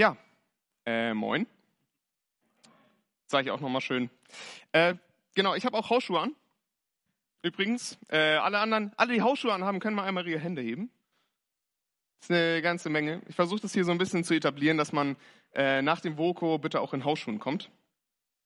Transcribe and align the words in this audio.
Ja, 0.00 0.16
äh, 0.86 1.12
moin. 1.12 1.46
Sag 3.26 3.44
ich 3.44 3.50
auch 3.50 3.60
nochmal 3.60 3.82
schön. 3.82 4.08
Äh, 4.72 4.94
genau, 5.34 5.54
ich 5.54 5.66
habe 5.66 5.76
auch 5.76 5.90
Hausschuhe 5.90 6.18
an. 6.18 6.34
Übrigens, 7.42 7.98
äh, 8.08 8.36
alle 8.36 8.60
anderen, 8.60 8.94
alle 8.96 9.12
die 9.12 9.20
Hausschuhe 9.20 9.52
anhaben, 9.52 9.78
können 9.78 9.94
mal 9.94 10.04
einmal 10.04 10.26
ihre 10.26 10.40
Hände 10.40 10.62
heben. 10.62 10.90
Das 12.18 12.30
ist 12.30 12.34
eine 12.34 12.62
ganze 12.62 12.88
Menge. 12.88 13.20
Ich 13.28 13.34
versuche 13.34 13.60
das 13.60 13.74
hier 13.74 13.84
so 13.84 13.90
ein 13.90 13.98
bisschen 13.98 14.24
zu 14.24 14.32
etablieren, 14.32 14.78
dass 14.78 14.92
man 14.92 15.16
äh, 15.52 15.82
nach 15.82 16.00
dem 16.00 16.16
Voko 16.16 16.56
bitte 16.56 16.80
auch 16.80 16.94
in 16.94 17.04
Hausschuhen 17.04 17.38
kommt. 17.38 17.70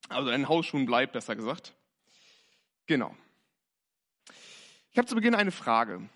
Also 0.09 0.31
in 0.31 0.49
Hausschuhen 0.49 0.87
bleibt, 0.87 1.13
besser 1.13 1.37
gesagt. 1.37 1.73
Genau. 2.87 3.17
Ich 4.91 4.99
habe 4.99 5.07
zu 5.07 5.15
Beginn 5.15 5.37
eine 5.37 5.53
Frage. 5.53 6.09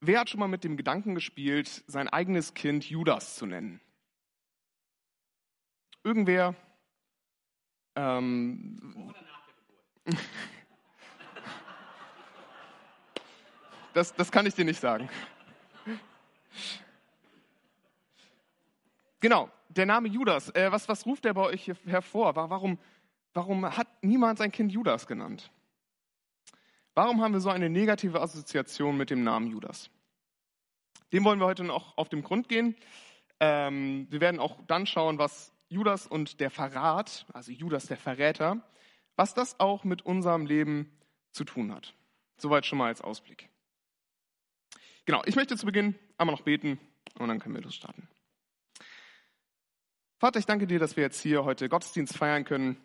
Wer 0.00 0.20
hat 0.20 0.28
schon 0.28 0.40
mal 0.40 0.46
mit 0.46 0.62
dem 0.62 0.76
Gedanken 0.76 1.14
gespielt, 1.14 1.84
sein 1.86 2.10
eigenes 2.10 2.52
Kind 2.52 2.84
Judas 2.84 3.36
zu 3.36 3.46
nennen? 3.46 3.80
Irgendwer? 6.02 6.54
Ähm, 7.94 9.12
das, 13.92 14.14
das 14.14 14.32
kann 14.32 14.46
ich 14.46 14.54
dir 14.54 14.64
nicht 14.64 14.80
sagen. 14.80 15.10
Genau, 19.20 19.50
der 19.68 19.84
Name 19.84 20.08
Judas. 20.08 20.48
Äh, 20.54 20.72
was, 20.72 20.88
was 20.88 21.04
ruft 21.04 21.26
der 21.26 21.34
bei 21.34 21.42
euch 21.42 21.70
hervor? 21.84 22.34
Warum, 22.36 22.78
warum 23.34 23.76
hat 23.76 23.88
niemand 24.02 24.38
sein 24.38 24.50
Kind 24.50 24.72
Judas 24.72 25.06
genannt? 25.06 25.50
Warum 26.94 27.20
haben 27.20 27.34
wir 27.34 27.40
so 27.40 27.50
eine 27.50 27.68
negative 27.68 28.20
Assoziation 28.20 28.96
mit 28.96 29.10
dem 29.10 29.22
Namen 29.22 29.48
Judas? 29.48 29.90
Dem 31.12 31.24
wollen 31.24 31.38
wir 31.38 31.46
heute 31.46 31.64
noch 31.64 31.98
auf 31.98 32.08
den 32.08 32.22
Grund 32.22 32.48
gehen. 32.48 32.74
Ähm, 33.40 34.06
wir 34.10 34.20
werden 34.20 34.40
auch 34.40 34.56
dann 34.66 34.86
schauen, 34.86 35.18
was 35.18 35.52
Judas 35.70 36.06
und 36.06 36.40
der 36.40 36.50
Verrat, 36.50 37.24
also 37.32 37.52
Judas 37.52 37.86
der 37.86 37.96
Verräter, 37.96 38.62
was 39.16 39.34
das 39.34 39.58
auch 39.60 39.84
mit 39.84 40.02
unserem 40.02 40.44
Leben 40.44 40.90
zu 41.30 41.44
tun 41.44 41.72
hat. 41.72 41.94
Soweit 42.36 42.66
schon 42.66 42.78
mal 42.78 42.88
als 42.88 43.00
Ausblick. 43.00 43.48
Genau, 45.06 45.22
ich 45.26 45.36
möchte 45.36 45.56
zu 45.56 45.66
Beginn 45.66 45.94
einmal 46.18 46.34
noch 46.34 46.42
beten 46.42 46.78
und 47.18 47.28
dann 47.28 47.38
können 47.38 47.54
wir 47.54 47.62
losstarten. 47.62 48.08
Vater, 50.18 50.40
ich 50.40 50.46
danke 50.46 50.66
dir, 50.66 50.78
dass 50.78 50.96
wir 50.96 51.04
jetzt 51.04 51.20
hier 51.20 51.44
heute 51.44 51.68
Gottesdienst 51.68 52.16
feiern 52.16 52.44
können. 52.44 52.76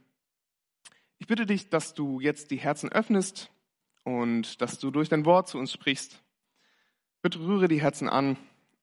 Ich 1.18 1.28
bitte 1.28 1.46
dich, 1.46 1.70
dass 1.70 1.96
du 1.96 2.20
jetzt 2.20 2.52
die 2.52 2.58
Herzen 2.58 2.92
öffnest 2.92 3.50
und 4.04 4.62
dass 4.62 4.78
du 4.78 4.92
durch 4.92 5.10
dein 5.10 5.26
Wort 5.26 5.48
zu 5.48 5.58
uns 5.58 5.74
sprichst. 5.74 6.22
Bitte 7.22 7.40
rühre 7.40 7.68
die 7.68 7.82
Herzen 7.82 8.08
an 8.08 8.38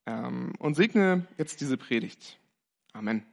ähm, 0.06 0.54
und 0.58 0.74
segne 0.74 1.26
jetzt 1.38 1.60
diese 1.60 1.76
Predigt. 1.76 2.40
Amen. 2.92 3.24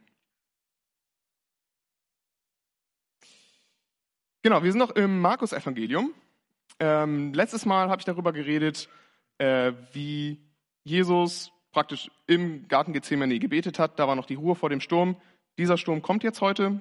Genau, 4.42 4.62
wir 4.62 4.72
sind 4.72 4.78
noch 4.78 4.92
im 4.92 5.20
Markus-Evangelium. 5.20 6.14
Ähm, 6.78 7.34
letztes 7.34 7.66
Mal 7.66 7.90
habe 7.90 8.00
ich 8.00 8.06
darüber 8.06 8.32
geredet, 8.32 8.88
äh, 9.36 9.72
wie 9.92 10.40
Jesus 10.82 11.52
praktisch 11.72 12.10
im 12.26 12.66
Garten 12.66 12.94
Gethsemane 12.94 13.38
gebetet 13.38 13.78
hat. 13.78 13.98
Da 13.98 14.08
war 14.08 14.16
noch 14.16 14.24
die 14.24 14.36
Ruhe 14.36 14.54
vor 14.54 14.70
dem 14.70 14.80
Sturm. 14.80 15.16
Dieser 15.58 15.76
Sturm 15.76 16.00
kommt 16.00 16.24
jetzt 16.24 16.40
heute 16.40 16.80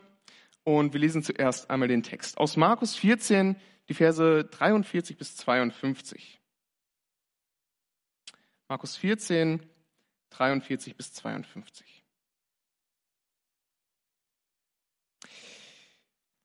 und 0.64 0.94
wir 0.94 1.02
lesen 1.02 1.22
zuerst 1.22 1.70
einmal 1.70 1.90
den 1.90 2.02
Text 2.02 2.38
aus 2.38 2.56
Markus 2.56 2.96
14, 2.96 3.58
die 3.90 3.94
Verse 3.94 4.46
43 4.46 5.18
bis 5.18 5.36
52. 5.36 6.40
Markus 8.70 8.96
14, 8.96 9.62
43 10.30 10.96
bis 10.96 11.12
52. 11.12 11.99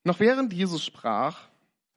Noch 0.05 0.19
während 0.19 0.53
Jesus 0.53 0.85
sprach, 0.85 1.47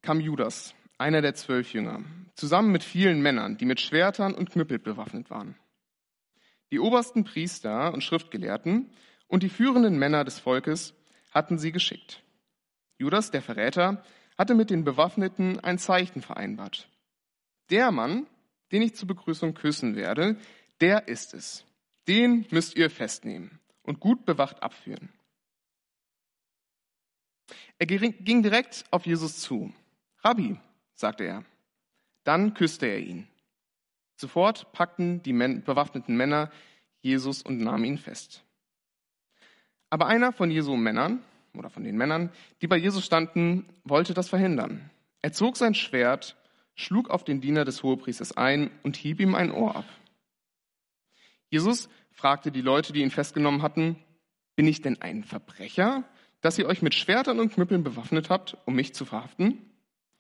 kam 0.01 0.19
Judas, 0.19 0.75
einer 0.97 1.21
der 1.21 1.35
zwölf 1.35 1.75
Jünger, 1.75 2.03
zusammen 2.37 2.73
mit 2.73 2.83
vielen 2.83 3.21
Männern, 3.21 3.59
die 3.59 3.67
mit 3.67 3.81
Schwertern 3.81 4.33
und 4.35 4.51
Knüppel 4.51 4.79
bewaffnet 4.79 5.29
waren. 5.29 5.57
Die 6.73 6.81
obersten 6.81 7.25
Priester 7.25 7.93
und 7.93 8.03
Schriftgelehrten 8.03 8.91
und 9.27 9.43
die 9.43 9.51
führenden 9.51 9.99
Männer 9.99 10.25
des 10.25 10.39
Volkes 10.39 10.95
hatten 11.33 11.59
sie 11.59 11.71
geschickt. 11.71 12.23
Judas, 12.97 13.31
der 13.31 13.43
Verräter, 13.43 14.03
hatte 14.39 14.55
mit 14.55 14.71
den 14.71 14.85
Bewaffneten 14.85 15.61
ein 15.61 15.79
Zeichen 15.79 16.23
vereinbart. 16.23 16.89
Der 17.69 17.93
Mann, 17.93 18.27
den 18.73 18.81
ich 18.81 18.95
zur 18.95 19.07
Begrüßung 19.07 19.53
küssen 19.53 19.97
werde, 19.97 20.39
der 20.81 21.09
ist 21.09 21.35
es. 21.35 21.67
Den 22.09 22.47
müsst 22.51 22.75
ihr 22.75 22.89
festnehmen 22.89 23.61
und 23.83 24.01
gut 24.01 24.25
bewacht 24.25 24.63
abführen. 24.63 25.11
Er 27.79 27.87
ging 27.87 28.43
direkt 28.43 28.85
auf 28.91 29.07
Jesus 29.07 29.41
zu. 29.41 29.73
Rabbi, 30.23 30.57
sagte 30.95 31.25
er. 31.25 31.45
Dann 32.25 32.55
küsste 32.55 32.87
er 32.87 32.99
ihn. 32.99 33.27
Sofort 34.17 34.73
packten 34.73 35.23
die 35.23 35.33
bewaffneten 35.33 36.17
Männer 36.17 36.51
Jesus 37.01 37.43
und 37.43 37.61
nahmen 37.61 37.85
ihn 37.85 37.99
fest. 37.99 38.43
Aber 39.91 40.07
einer 40.07 40.33
von 40.33 40.51
Jesu 40.51 40.77
Männern, 40.77 41.23
oder 41.55 41.71
von 41.71 41.85
den 41.85 41.97
Männern, 41.97 42.31
die 42.63 42.67
bei 42.67 42.77
Jesus 42.77 43.05
standen, 43.05 43.67
wollte 43.85 44.15
das 44.15 44.29
verhindern. 44.29 44.91
Er 45.23 45.33
zog 45.33 45.57
sein 45.57 45.75
Schwert, 45.75 46.37
schlug 46.75 47.11
auf 47.11 47.25
den 47.25 47.41
Diener 47.41 47.65
des 47.65 47.83
Hohepriesters 47.83 48.37
ein 48.37 48.71
und 48.83 48.97
hieb 48.97 49.21
ihm 49.21 49.35
ein 49.35 49.51
Ohr 49.51 49.77
ab. 49.77 49.87
Jesus 51.51 51.89
fragte 52.13 52.53
die 52.53 52.61
Leute, 52.61 52.93
die 52.93 53.01
ihn 53.01 53.11
festgenommen 53.11 53.63
hatten, 53.63 53.97
bin 54.57 54.67
ich 54.67 54.83
denn 54.83 55.01
ein 55.01 55.25
Verbrecher, 55.25 56.05
dass 56.41 56.59
ihr 56.59 56.67
euch 56.67 56.83
mit 56.83 56.95
Schwertern 56.95 57.41
und 57.41 57.53
Knüppeln 57.53 57.83
bewaffnet 57.83 58.31
habt, 58.31 58.57
um 58.65 58.75
mich 58.75 58.95
zu 58.95 59.05
verhaften? 59.05 59.59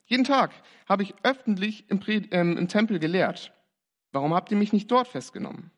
Jeden 0.06 0.24
Tag 0.24 0.52
habe 0.88 1.02
ich 1.02 1.14
öffentlich 1.22 1.88
im, 1.90 2.00
ähm, 2.06 2.56
im 2.56 2.68
Tempel 2.68 2.98
gelehrt. 2.98 3.52
Warum 4.10 4.34
habt 4.34 4.50
ihr 4.50 4.56
mich 4.56 4.72
nicht 4.72 4.90
dort 4.90 5.06
festgenommen? 5.06 5.70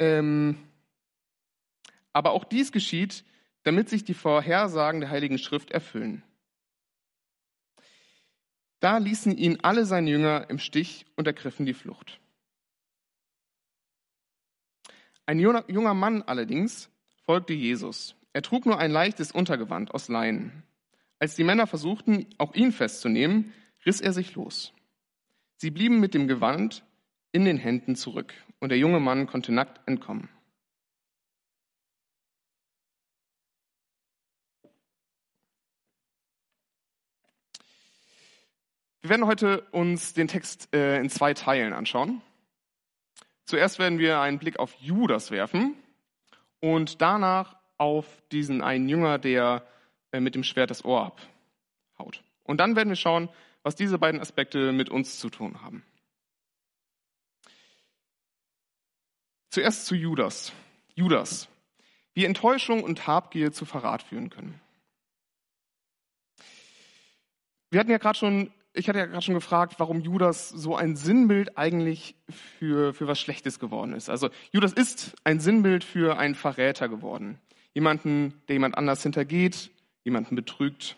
Ähm, 0.00 0.58
aber 2.12 2.32
auch 2.32 2.44
dies 2.44 2.72
geschieht, 2.72 3.24
damit 3.62 3.88
sich 3.88 4.04
die 4.04 4.14
Vorhersagen 4.14 5.00
der 5.00 5.10
Heiligen 5.10 5.38
Schrift 5.38 5.70
erfüllen. 5.70 6.22
Da 8.80 8.98
ließen 8.98 9.36
ihn 9.36 9.60
alle 9.62 9.86
seine 9.86 10.10
Jünger 10.10 10.50
im 10.50 10.58
Stich 10.58 11.06
und 11.16 11.26
ergriffen 11.26 11.64
die 11.64 11.74
Flucht. 11.74 12.20
Ein 15.26 15.40
junger 15.40 15.94
Mann 15.94 16.22
allerdings 16.22 16.90
folgte 17.24 17.54
Jesus. 17.54 18.14
Er 18.32 18.42
trug 18.42 18.66
nur 18.66 18.78
ein 18.78 18.90
leichtes 18.90 19.32
Untergewand 19.32 19.94
aus 19.94 20.08
Leinen. 20.08 20.64
Als 21.18 21.36
die 21.36 21.44
Männer 21.44 21.66
versuchten, 21.66 22.26
auch 22.36 22.54
ihn 22.54 22.72
festzunehmen, 22.72 23.52
riss 23.86 24.00
er 24.00 24.12
sich 24.12 24.34
los. 24.34 24.72
Sie 25.56 25.70
blieben 25.70 26.00
mit 26.00 26.12
dem 26.12 26.28
Gewand 26.28 26.84
in 27.32 27.44
den 27.44 27.56
Händen 27.56 27.96
zurück 27.96 28.34
und 28.60 28.68
der 28.68 28.78
junge 28.78 29.00
Mann 29.00 29.26
konnte 29.26 29.52
nackt 29.52 29.80
entkommen. 29.88 30.28
Wir 39.00 39.10
werden 39.10 39.26
heute 39.26 39.60
uns 39.70 40.14
den 40.14 40.28
Text 40.28 40.74
äh, 40.74 40.98
in 40.98 41.10
zwei 41.10 41.34
Teilen 41.34 41.74
anschauen. 41.74 42.22
Zuerst 43.44 43.78
werden 43.78 43.98
wir 43.98 44.20
einen 44.20 44.38
Blick 44.38 44.58
auf 44.58 44.74
Judas 44.80 45.30
werfen 45.30 45.74
und 46.60 47.02
danach 47.02 47.56
auf 47.76 48.06
diesen 48.32 48.62
einen 48.62 48.88
Jünger, 48.88 49.18
der 49.18 49.66
äh, 50.12 50.20
mit 50.20 50.34
dem 50.34 50.44
Schwert 50.44 50.70
das 50.70 50.84
Ohr 50.84 51.12
abhaut. 51.96 52.22
Und 52.44 52.58
dann 52.58 52.76
werden 52.76 52.88
wir 52.88 52.96
schauen, 52.96 53.28
was 53.62 53.74
diese 53.74 53.98
beiden 53.98 54.20
Aspekte 54.20 54.72
mit 54.72 54.88
uns 54.88 55.18
zu 55.18 55.30
tun 55.30 55.62
haben. 55.62 55.84
Zuerst 59.50 59.86
zu 59.86 59.94
Judas. 59.94 60.52
Judas. 60.94 61.48
Wie 62.12 62.24
Enttäuschung 62.24 62.82
und 62.82 63.06
Habgier 63.06 63.52
zu 63.52 63.64
Verrat 63.64 64.02
führen 64.02 64.30
können. 64.30 64.60
Wir 67.70 67.80
hatten 67.80 67.90
ja 67.90 67.98
gerade 67.98 68.18
schon, 68.18 68.52
ich 68.74 68.88
hatte 68.88 68.98
ja 68.98 69.06
gerade 69.06 69.22
schon 69.22 69.34
gefragt, 69.34 69.76
warum 69.78 70.00
Judas 70.00 70.48
so 70.48 70.76
ein 70.76 70.96
Sinnbild 70.96 71.56
eigentlich 71.56 72.16
für, 72.58 72.92
für 72.92 73.06
was 73.06 73.20
Schlechtes 73.20 73.60
geworden 73.60 73.92
ist. 73.92 74.10
Also 74.10 74.30
Judas 74.50 74.72
ist 74.72 75.14
ein 75.22 75.38
Sinnbild 75.38 75.84
für 75.84 76.18
einen 76.18 76.34
Verräter 76.34 76.88
geworden. 76.88 77.38
Jemanden, 77.72 78.42
der 78.48 78.54
jemand 78.54 78.76
anders 78.76 79.02
hintergeht, 79.02 79.70
jemanden 80.02 80.34
betrügt. 80.34 80.96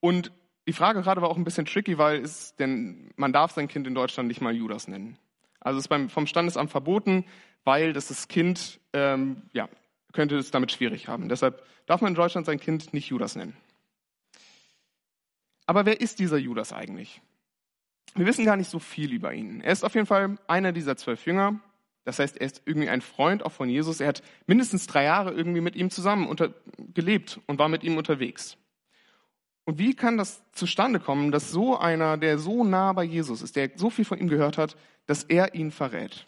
Und 0.00 0.32
die 0.66 0.72
Frage 0.72 1.02
gerade 1.02 1.20
war 1.20 1.28
auch 1.28 1.36
ein 1.36 1.44
bisschen 1.44 1.66
tricky, 1.66 1.98
weil 1.98 2.22
es, 2.22 2.56
denn 2.56 3.10
man 3.16 3.32
darf 3.32 3.52
sein 3.52 3.68
Kind 3.68 3.86
in 3.86 3.94
Deutschland 3.94 4.28
nicht 4.28 4.40
mal 4.40 4.54
Judas 4.54 4.88
nennen. 4.88 5.18
Also 5.60 5.78
es 5.78 5.84
ist 5.84 5.88
beim, 5.88 6.08
vom 6.08 6.26
Standesamt 6.26 6.70
verboten, 6.70 7.24
weil 7.64 7.92
das, 7.92 8.08
das 8.08 8.28
Kind 8.28 8.80
ähm, 8.92 9.42
ja, 9.52 9.68
könnte 10.12 10.36
es 10.36 10.50
damit 10.50 10.72
schwierig 10.72 11.08
haben. 11.08 11.28
Deshalb 11.28 11.62
darf 11.86 12.00
man 12.00 12.12
in 12.12 12.16
Deutschland 12.16 12.46
sein 12.46 12.58
Kind 12.58 12.94
nicht 12.94 13.08
Judas 13.08 13.36
nennen. 13.36 13.56
Aber 15.72 15.86
wer 15.86 16.02
ist 16.02 16.18
dieser 16.18 16.36
Judas 16.36 16.74
eigentlich? 16.74 17.22
wir 18.14 18.26
wissen 18.26 18.44
gar 18.44 18.58
nicht 18.58 18.68
so 18.68 18.78
viel 18.78 19.10
über 19.14 19.32
ihn. 19.32 19.62
Er 19.62 19.72
ist 19.72 19.86
auf 19.86 19.94
jeden 19.94 20.06
Fall 20.06 20.36
einer 20.46 20.72
dieser 20.72 20.98
zwölf 20.98 21.24
Jünger. 21.24 21.58
Das 22.04 22.18
heißt, 22.18 22.36
er 22.36 22.44
ist 22.44 22.60
irgendwie 22.66 22.90
ein 22.90 23.00
Freund 23.00 23.42
auch 23.42 23.52
von 23.52 23.70
Jesus. 23.70 24.02
Er 24.02 24.08
hat 24.08 24.22
mindestens 24.46 24.86
drei 24.86 25.04
Jahre 25.04 25.32
irgendwie 25.32 25.62
mit 25.62 25.76
ihm 25.76 25.88
zusammen 25.88 26.28
unter, 26.28 26.52
gelebt 26.92 27.40
und 27.46 27.58
war 27.58 27.70
mit 27.70 27.84
ihm 27.84 27.96
unterwegs. 27.96 28.58
Und 29.64 29.78
wie 29.78 29.94
kann 29.94 30.18
das 30.18 30.42
zustande 30.52 31.00
kommen, 31.00 31.32
dass 31.32 31.50
so 31.50 31.78
einer, 31.78 32.18
der 32.18 32.36
so 32.36 32.64
nah 32.64 32.92
bei 32.92 33.04
Jesus 33.04 33.40
ist, 33.40 33.56
der 33.56 33.70
so 33.76 33.88
viel 33.88 34.04
von 34.04 34.18
ihm 34.18 34.28
gehört 34.28 34.58
hat, 34.58 34.76
dass 35.06 35.24
er 35.24 35.54
ihn 35.54 35.70
verrät? 35.70 36.26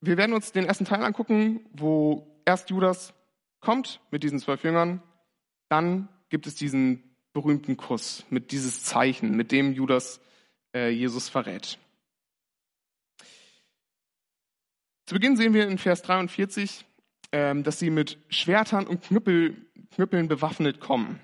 Wir 0.00 0.16
werden 0.16 0.32
uns 0.32 0.50
den 0.50 0.64
ersten 0.64 0.84
Teil 0.84 1.04
angucken, 1.04 1.64
wo 1.72 2.26
erst 2.44 2.70
Judas 2.70 3.14
kommt 3.66 4.00
mit 4.12 4.22
diesen 4.22 4.38
zwölf 4.38 4.62
Jüngern, 4.62 5.02
dann 5.68 6.08
gibt 6.28 6.46
es 6.46 6.54
diesen 6.54 7.02
berühmten 7.32 7.76
Kuss 7.76 8.24
mit 8.30 8.52
dieses 8.52 8.84
Zeichen, 8.84 9.36
mit 9.36 9.50
dem 9.50 9.72
Judas 9.72 10.20
äh, 10.72 10.90
Jesus 10.90 11.28
verrät. 11.28 11.76
Zu 15.06 15.16
Beginn 15.16 15.36
sehen 15.36 15.52
wir 15.52 15.66
in 15.66 15.78
Vers 15.78 16.02
43, 16.02 16.84
ähm, 17.32 17.64
dass 17.64 17.80
sie 17.80 17.90
mit 17.90 18.18
Schwertern 18.28 18.86
und 18.86 19.02
Knüppel, 19.02 19.56
Knüppeln 19.96 20.28
bewaffnet 20.28 20.78
kommen. 20.78 21.18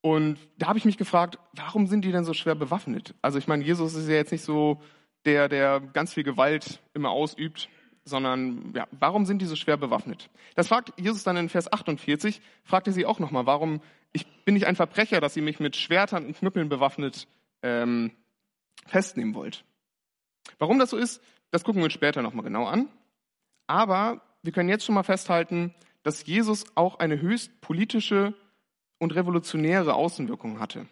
Und 0.00 0.40
da 0.58 0.66
habe 0.66 0.78
ich 0.78 0.84
mich 0.84 0.98
gefragt, 0.98 1.38
warum 1.52 1.86
sind 1.86 2.04
die 2.04 2.10
denn 2.10 2.24
so 2.24 2.34
schwer 2.34 2.56
bewaffnet? 2.56 3.14
Also 3.22 3.38
ich 3.38 3.46
meine, 3.46 3.62
Jesus 3.62 3.94
ist 3.94 4.08
ja 4.08 4.16
jetzt 4.16 4.32
nicht 4.32 4.44
so 4.44 4.82
der, 5.24 5.48
der 5.48 5.78
ganz 5.78 6.14
viel 6.14 6.24
Gewalt 6.24 6.82
immer 6.94 7.10
ausübt, 7.10 7.68
sondern 8.04 8.72
ja, 8.74 8.86
warum 8.92 9.26
sind 9.26 9.40
die 9.40 9.46
so 9.46 9.56
schwer 9.56 9.76
bewaffnet? 9.76 10.30
Das 10.54 10.68
fragt 10.68 10.92
Jesus 10.98 11.24
dann 11.24 11.36
in 11.36 11.48
Vers 11.48 11.72
48, 11.72 12.40
fragt 12.62 12.86
er 12.86 12.92
sie 12.92 13.06
auch 13.06 13.18
nochmal, 13.18 13.46
warum 13.46 13.80
ich 14.12 14.26
bin 14.44 14.54
nicht 14.54 14.66
ein 14.66 14.76
Verbrecher, 14.76 15.20
dass 15.20 15.36
ihr 15.36 15.42
mich 15.42 15.58
mit 15.58 15.76
Schwertern 15.76 16.26
und 16.26 16.36
Knüppeln 16.36 16.68
bewaffnet 16.68 17.26
ähm, 17.62 18.12
festnehmen 18.86 19.34
wollt. 19.34 19.64
Warum 20.58 20.78
das 20.78 20.90
so 20.90 20.96
ist, 20.96 21.22
das 21.50 21.64
gucken 21.64 21.80
wir 21.80 21.84
uns 21.84 21.94
später 21.94 22.22
nochmal 22.22 22.44
genau 22.44 22.66
an. 22.66 22.88
Aber 23.66 24.20
wir 24.42 24.52
können 24.52 24.68
jetzt 24.68 24.84
schon 24.84 24.94
mal 24.94 25.02
festhalten, 25.02 25.74
dass 26.02 26.26
Jesus 26.26 26.64
auch 26.74 26.98
eine 26.98 27.20
höchst 27.20 27.60
politische 27.60 28.34
und 28.98 29.14
revolutionäre 29.14 29.94
Außenwirkung 29.94 30.60
hatte. 30.60 30.86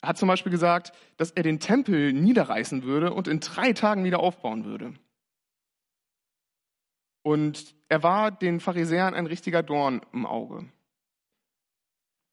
Er 0.00 0.08
hat 0.08 0.18
zum 0.18 0.28
Beispiel 0.28 0.52
gesagt, 0.52 0.92
dass 1.16 1.30
er 1.30 1.42
den 1.42 1.60
Tempel 1.60 2.12
niederreißen 2.12 2.84
würde 2.84 3.12
und 3.12 3.26
in 3.26 3.40
drei 3.40 3.72
Tagen 3.72 4.04
wieder 4.04 4.20
aufbauen 4.20 4.64
würde. 4.64 4.94
Und 7.24 7.74
er 7.88 8.02
war 8.02 8.30
den 8.30 8.60
Pharisäern 8.60 9.14
ein 9.14 9.26
richtiger 9.26 9.62
Dorn 9.62 10.02
im 10.12 10.26
Auge. 10.26 10.68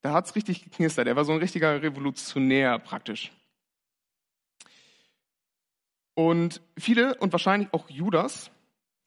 Da 0.01 0.11
hat 0.11 0.25
es 0.25 0.35
richtig 0.35 0.65
geknistert. 0.65 1.07
Er 1.07 1.15
war 1.15 1.23
so 1.23 1.31
ein 1.31 1.39
richtiger 1.39 1.81
Revolutionär 1.81 2.77
praktisch. 2.77 3.31
Und 6.13 6.61
viele 6.77 7.15
und 7.15 7.31
wahrscheinlich 7.31 7.73
auch 7.73 7.89
Judas 7.89 8.51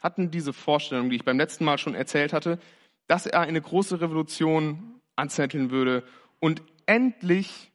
hatten 0.01 0.31
diese 0.31 0.55
Vorstellung, 0.55 1.11
die 1.11 1.17
ich 1.17 1.25
beim 1.25 1.37
letzten 1.37 1.67
Mal 1.67 1.77
schon 1.77 1.95
erzählt 1.95 2.33
hatte, 2.33 2.59
dass 3.07 3.27
er 3.27 3.41
eine 3.41 3.61
große 3.61 4.01
Revolution 4.01 5.03
anzetteln 5.17 5.71
würde 5.71 6.03
und 6.41 6.63
endlich 6.87 7.71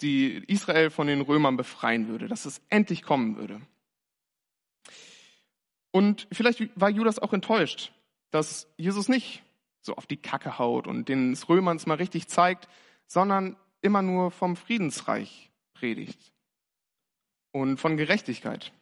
die 0.00 0.44
Israel 0.46 0.90
von 0.90 1.08
den 1.08 1.22
Römern 1.22 1.56
befreien 1.56 2.06
würde, 2.06 2.28
dass 2.28 2.44
es 2.44 2.62
endlich 2.68 3.02
kommen 3.02 3.36
würde. 3.36 3.60
Und 5.96 6.28
vielleicht 6.30 6.78
war 6.78 6.90
Judas 6.90 7.18
auch 7.18 7.32
enttäuscht, 7.32 7.90
dass 8.30 8.68
Jesus 8.76 9.08
nicht 9.08 9.42
so 9.80 9.94
auf 9.94 10.04
die 10.04 10.18
Kacke 10.18 10.58
haut 10.58 10.86
und 10.86 11.08
den 11.08 11.32
Römern 11.48 11.80
mal 11.86 11.94
richtig 11.94 12.28
zeigt, 12.28 12.68
sondern 13.06 13.56
immer 13.80 14.02
nur 14.02 14.30
vom 14.30 14.56
Friedensreich 14.56 15.50
predigt 15.72 16.34
und 17.50 17.78
von 17.78 17.96
Gerechtigkeit. 17.96 18.74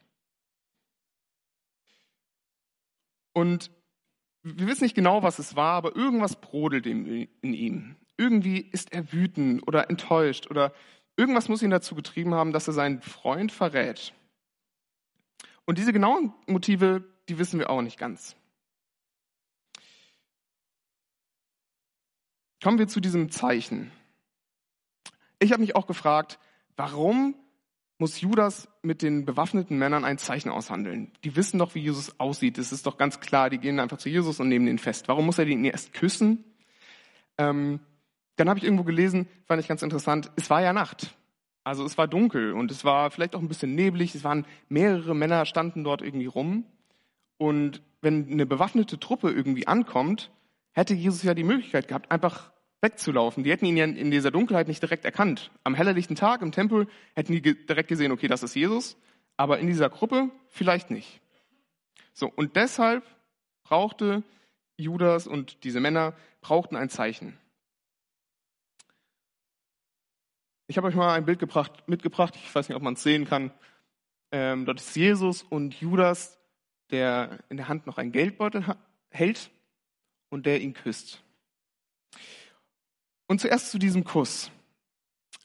Und 3.31 3.71
wir 4.43 4.67
wissen 4.67 4.83
nicht 4.83 4.95
genau, 4.95 5.23
was 5.23 5.39
es 5.39 5.55
war, 5.55 5.75
aber 5.75 5.95
irgendwas 5.95 6.35
brodelt 6.35 6.85
in 6.85 7.29
ihm. 7.41 7.95
Irgendwie 8.17 8.59
ist 8.59 8.91
er 8.91 9.13
wütend 9.13 9.65
oder 9.65 9.89
enttäuscht 9.89 10.51
oder 10.51 10.73
Irgendwas 11.17 11.47
muss 11.47 11.61
ihn 11.61 11.69
dazu 11.69 11.95
getrieben 11.95 12.33
haben, 12.33 12.51
dass 12.51 12.67
er 12.67 12.73
seinen 12.73 13.01
Freund 13.01 13.51
verrät. 13.53 14.13
Und 15.65 15.77
diese 15.77 15.93
genauen 15.93 16.33
Motive, 16.47 17.03
die 17.27 17.37
wissen 17.37 17.59
wir 17.59 17.69
auch 17.69 17.81
nicht 17.81 17.97
ganz. 17.97 18.35
Kommen 22.63 22.79
wir 22.79 22.87
zu 22.87 22.99
diesem 22.99 23.31
Zeichen. 23.31 23.91
Ich 25.39 25.51
habe 25.51 25.61
mich 25.61 25.75
auch 25.75 25.87
gefragt, 25.87 26.39
warum 26.77 27.35
muss 27.97 28.19
Judas 28.21 28.67
mit 28.81 29.01
den 29.01 29.25
bewaffneten 29.25 29.77
Männern 29.77 30.03
ein 30.03 30.17
Zeichen 30.17 30.49
aushandeln? 30.49 31.11
Die 31.23 31.35
wissen 31.35 31.59
doch, 31.59 31.75
wie 31.75 31.81
Jesus 31.81 32.19
aussieht. 32.19 32.57
Das 32.57 32.71
ist 32.71 32.85
doch 32.85 32.97
ganz 32.97 33.19
klar. 33.19 33.49
Die 33.49 33.59
gehen 33.59 33.79
einfach 33.79 33.97
zu 33.97 34.09
Jesus 34.09 34.39
und 34.39 34.49
nehmen 34.49 34.67
ihn 34.67 34.79
fest. 34.79 35.07
Warum 35.07 35.25
muss 35.25 35.37
er 35.37 35.47
ihn 35.47 35.65
erst 35.65 35.93
küssen? 35.93 36.43
Ähm, 37.37 37.79
dann 38.35 38.49
habe 38.49 38.59
ich 38.59 38.65
irgendwo 38.65 38.83
gelesen, 38.83 39.27
fand 39.45 39.61
ich 39.61 39.67
ganz 39.67 39.81
interessant, 39.81 40.31
es 40.35 40.49
war 40.49 40.61
ja 40.61 40.73
Nacht. 40.73 41.15
Also 41.65 41.83
es 41.83 41.97
war 41.97 42.07
dunkel 42.07 42.53
und 42.53 42.69
es 42.69 42.85
war 42.85 43.09
vielleicht 43.09 43.35
auch 43.35 43.41
ein 43.41 43.47
bisschen 43.47 43.73
neblig. 43.73 44.13
Es 44.13 44.23
waren 44.23 44.45
mehrere 44.69 45.15
Männer 45.15 45.45
standen 45.45 45.83
dort 45.83 46.03
irgendwie 46.03 46.27
rum. 46.27 46.63
Und 47.37 47.81
wenn 48.01 48.31
eine 48.31 48.45
bewaffnete 48.45 48.99
Truppe 48.99 49.31
irgendwie 49.31 49.65
ankommt, 49.67 50.31
hätte 50.73 50.93
Jesus 50.93 51.23
ja 51.23 51.33
die 51.33 51.43
Möglichkeit 51.43 51.87
gehabt, 51.87 52.11
einfach 52.11 52.51
wegzulaufen. 52.81 53.43
Die 53.43 53.49
hätten 53.49 53.65
ihn 53.65 53.77
ja 53.77 53.85
in 53.85 54.11
dieser 54.11 54.29
Dunkelheit 54.29 54.67
nicht 54.67 54.83
direkt 54.83 55.05
erkannt. 55.05 55.51
Am 55.63 55.73
hellerlichten 55.73 56.15
Tag 56.15 56.43
im 56.43 56.51
Tempel 56.51 56.87
hätten 57.15 57.33
die 57.33 57.41
direkt 57.41 57.89
gesehen, 57.89 58.11
okay, 58.11 58.27
das 58.27 58.43
ist 58.43 58.55
Jesus. 58.55 58.95
Aber 59.35 59.57
in 59.57 59.65
dieser 59.65 59.89
Gruppe 59.89 60.29
vielleicht 60.49 60.91
nicht. 60.91 61.19
So, 62.13 62.31
und 62.33 62.55
deshalb 62.55 63.03
brauchte 63.63 64.21
Judas 64.77 65.25
und 65.25 65.63
diese 65.63 65.79
Männer 65.79 66.13
brauchten 66.41 66.75
ein 66.75 66.89
Zeichen. 66.89 67.39
Ich 70.67 70.77
habe 70.77 70.87
euch 70.87 70.95
mal 70.95 71.13
ein 71.13 71.25
Bild 71.25 71.37
gebracht, 71.37 71.87
mitgebracht, 71.87 72.35
ich 72.35 72.55
weiß 72.55 72.67
nicht, 72.67 72.75
ob 72.75 72.81
man 72.81 72.95
es 72.95 73.03
sehen 73.03 73.25
kann. 73.25 73.51
Ähm, 74.31 74.65
dort 74.65 74.79
ist 74.79 74.95
Jesus 74.95 75.43
und 75.43 75.79
Judas, 75.79 76.39
der 76.89 77.39
in 77.49 77.57
der 77.57 77.67
Hand 77.67 77.85
noch 77.85 77.99
einen 77.99 78.11
Geldbeutel 78.11 78.65
hält 79.09 79.51
und 80.29 80.47
der 80.47 80.61
ihn 80.61 80.73
küsst. 80.73 81.23
Und 83.27 83.41
zuerst 83.41 83.69
zu 83.69 83.77
diesem 83.77 84.03
Kuss. 84.03 84.49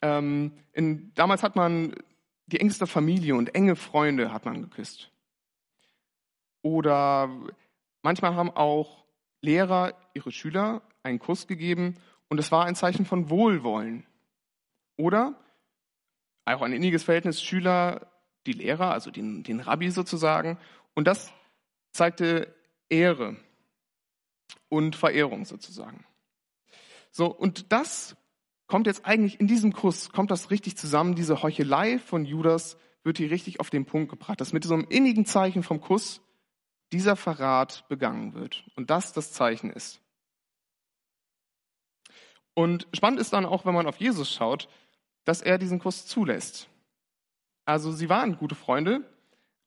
Ähm, 0.01 0.53
in, 0.73 1.13
damals 1.13 1.43
hat 1.43 1.55
man 1.55 1.93
die 2.47 2.59
engste 2.59 2.87
Familie 2.87 3.35
und 3.35 3.53
enge 3.53 3.75
Freunde 3.75 4.33
hat 4.33 4.45
man 4.45 4.61
geküsst. 4.63 5.11
Oder 6.63 7.29
manchmal 8.01 8.35
haben 8.35 8.49
auch 8.49 9.05
Lehrer 9.41 9.93
ihre 10.15 10.31
Schüler 10.31 10.81
einen 11.03 11.19
Kuss 11.19 11.45
gegeben 11.45 11.95
und 12.27 12.39
es 12.39 12.51
war 12.51 12.65
ein 12.65 12.75
Zeichen 12.75 13.05
von 13.05 13.29
Wohlwollen. 13.29 14.05
Oder 14.97 15.35
auch 16.45 16.61
ein 16.61 16.73
inniges 16.73 17.03
Verhältnis 17.03 17.41
Schüler, 17.41 18.11
die 18.45 18.53
Lehrer, 18.53 18.91
also 18.91 19.11
den, 19.11 19.43
den 19.43 19.59
Rabbi 19.59 19.91
sozusagen. 19.91 20.57
Und 20.95 21.05
das 21.05 21.31
zeigte 21.91 22.53
Ehre 22.89 23.37
und 24.69 24.95
Verehrung 24.95 25.45
sozusagen. 25.45 26.05
So, 27.11 27.27
und 27.27 27.71
das 27.71 28.15
kommt 28.67 28.87
jetzt 28.87 29.05
eigentlich 29.05 29.39
in 29.39 29.47
diesem 29.47 29.73
Kuss, 29.73 30.11
kommt 30.11 30.31
das 30.31 30.49
richtig 30.49 30.77
zusammen. 30.77 31.15
Diese 31.15 31.43
Heuchelei 31.43 31.99
von 31.99 32.25
Judas 32.25 32.77
wird 33.03 33.17
hier 33.17 33.31
richtig 33.31 33.59
auf 33.59 33.69
den 33.69 33.85
Punkt 33.85 34.09
gebracht, 34.09 34.39
dass 34.39 34.53
mit 34.53 34.63
so 34.63 34.73
einem 34.73 34.87
innigen 34.89 35.25
Zeichen 35.25 35.63
vom 35.63 35.81
Kuss 35.81 36.21
dieser 36.91 37.15
Verrat 37.15 37.87
begangen 37.89 38.33
wird. 38.33 38.63
Und 38.75 38.89
das 38.89 39.13
das 39.13 39.33
Zeichen 39.33 39.69
ist. 39.71 40.01
Und 42.53 42.87
spannend 42.93 43.19
ist 43.19 43.33
dann 43.33 43.45
auch, 43.45 43.65
wenn 43.65 43.73
man 43.73 43.87
auf 43.87 43.97
Jesus 43.97 44.31
schaut, 44.31 44.67
dass 45.25 45.41
er 45.41 45.57
diesen 45.57 45.79
Kuss 45.79 46.05
zulässt. 46.05 46.67
Also 47.65 47.91
sie 47.91 48.09
waren 48.09 48.37
gute 48.37 48.55
Freunde, 48.55 49.03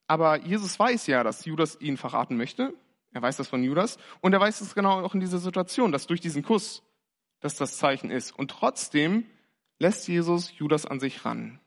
aber 0.06 0.40
Jesus 0.40 0.78
weiß 0.78 1.06
ja, 1.06 1.22
dass 1.22 1.44
Judas 1.44 1.80
ihn 1.80 1.96
verraten 1.96 2.36
möchte. 2.36 2.74
Er 3.12 3.22
weiß 3.22 3.36
das 3.36 3.48
von 3.48 3.62
Judas 3.62 3.98
und 4.20 4.32
er 4.32 4.40
weiß 4.40 4.60
es 4.60 4.74
genau 4.74 5.00
auch 5.02 5.14
in 5.14 5.20
dieser 5.20 5.38
Situation, 5.38 5.92
dass 5.92 6.06
durch 6.06 6.20
diesen 6.20 6.42
Kuss 6.42 6.82
dass 7.44 7.56
das 7.56 7.76
Zeichen 7.76 8.10
ist. 8.10 8.32
Und 8.32 8.50
trotzdem 8.50 9.26
lässt 9.78 10.08
Jesus 10.08 10.56
Judas 10.56 10.86
an 10.86 10.98
sich 10.98 11.26
ran. 11.26 11.60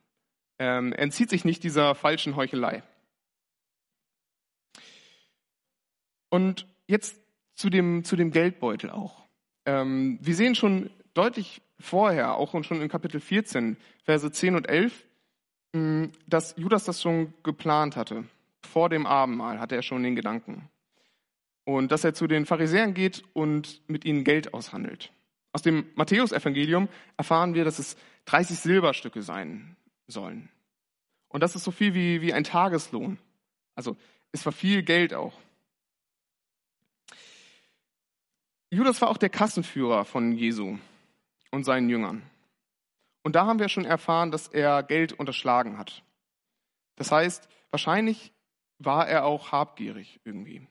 Ähm, 0.58 0.92
er 0.92 1.04
entzieht 1.04 1.30
sich 1.30 1.46
nicht 1.46 1.64
dieser 1.64 1.94
falschen 1.94 2.36
Heuchelei. 2.36 2.82
Und 6.30 6.68
jetzt 6.88 7.22
zu 7.54 7.70
dem, 7.70 8.04
zu 8.04 8.16
dem 8.16 8.32
Geldbeutel 8.32 8.90
auch. 8.90 9.28
Ähm, 9.68 10.18
wir 10.20 10.34
sehen 10.34 10.56
schon 10.56 10.90
deutlich 11.18 11.62
vorher, 11.80 12.36
auch 12.36 12.64
schon 12.64 12.82
in 12.82 12.90
Kapitel 12.90 13.20
14, 13.20 13.78
Verse 14.04 14.32
10 14.32 14.56
und 14.56 14.70
11, 14.70 15.06
mm, 15.74 16.06
dass 16.28 16.56
Judas 16.58 16.86
das 16.86 17.02
schon 17.02 17.34
geplant 17.44 17.96
hatte. 17.96 18.26
Vor 18.62 18.90
dem 18.90 19.06
Abendmahl 19.06 19.60
hatte 19.60 19.76
er 19.76 19.82
schon 19.82 20.04
den 20.04 20.16
Gedanken. 20.16 20.70
Und 21.64 21.92
dass 21.92 22.04
er 22.04 22.14
zu 22.14 22.28
den 22.28 22.46
Pharisäern 22.46 22.94
geht 22.94 23.24
und 23.34 23.82
mit 23.88 24.06
ihnen 24.06 24.24
Geld 24.24 24.54
aushandelt. 24.54 25.12
Aus 25.52 25.62
dem 25.62 25.88
Matthäusevangelium 25.96 26.88
erfahren 27.18 27.54
wir, 27.54 27.66
dass 27.66 27.80
es 27.80 27.98
30 28.26 28.60
Silberstücke 28.60 29.22
sein 29.22 29.76
sollen. 30.08 30.50
Und 31.30 31.42
das 31.42 31.56
ist 31.56 31.64
so 31.64 31.72
viel 31.72 31.94
wie, 31.94 32.22
wie 32.22 32.34
ein 32.34 32.44
Tageslohn. 32.44 33.18
Also 33.76 33.98
es 34.32 34.46
war 34.46 34.54
viel 34.54 34.84
Geld 34.84 35.14
auch. 35.14 35.34
Judas 38.70 39.02
war 39.02 39.10
auch 39.10 39.18
der 39.18 39.30
Kassenführer 39.30 40.06
von 40.06 40.34
Jesu 40.34 40.78
und 41.58 41.64
seinen 41.64 41.90
Jüngern. 41.90 42.22
Und 43.24 43.36
da 43.36 43.48
haben 43.48 43.60
wir 43.60 43.68
schon 43.68 43.84
erfahren, 43.84 44.32
dass 44.32 44.48
er 44.48 44.84
Geld 44.84 45.12
unterschlagen 45.12 45.78
hat. 45.78 46.04
Das 46.96 47.12
heißt, 47.12 47.50
wahrscheinlich 47.72 48.32
war 48.78 49.08
er 49.08 49.26
auch 49.26 49.52
habgierig 49.52 50.22
irgendwie. 50.24 50.68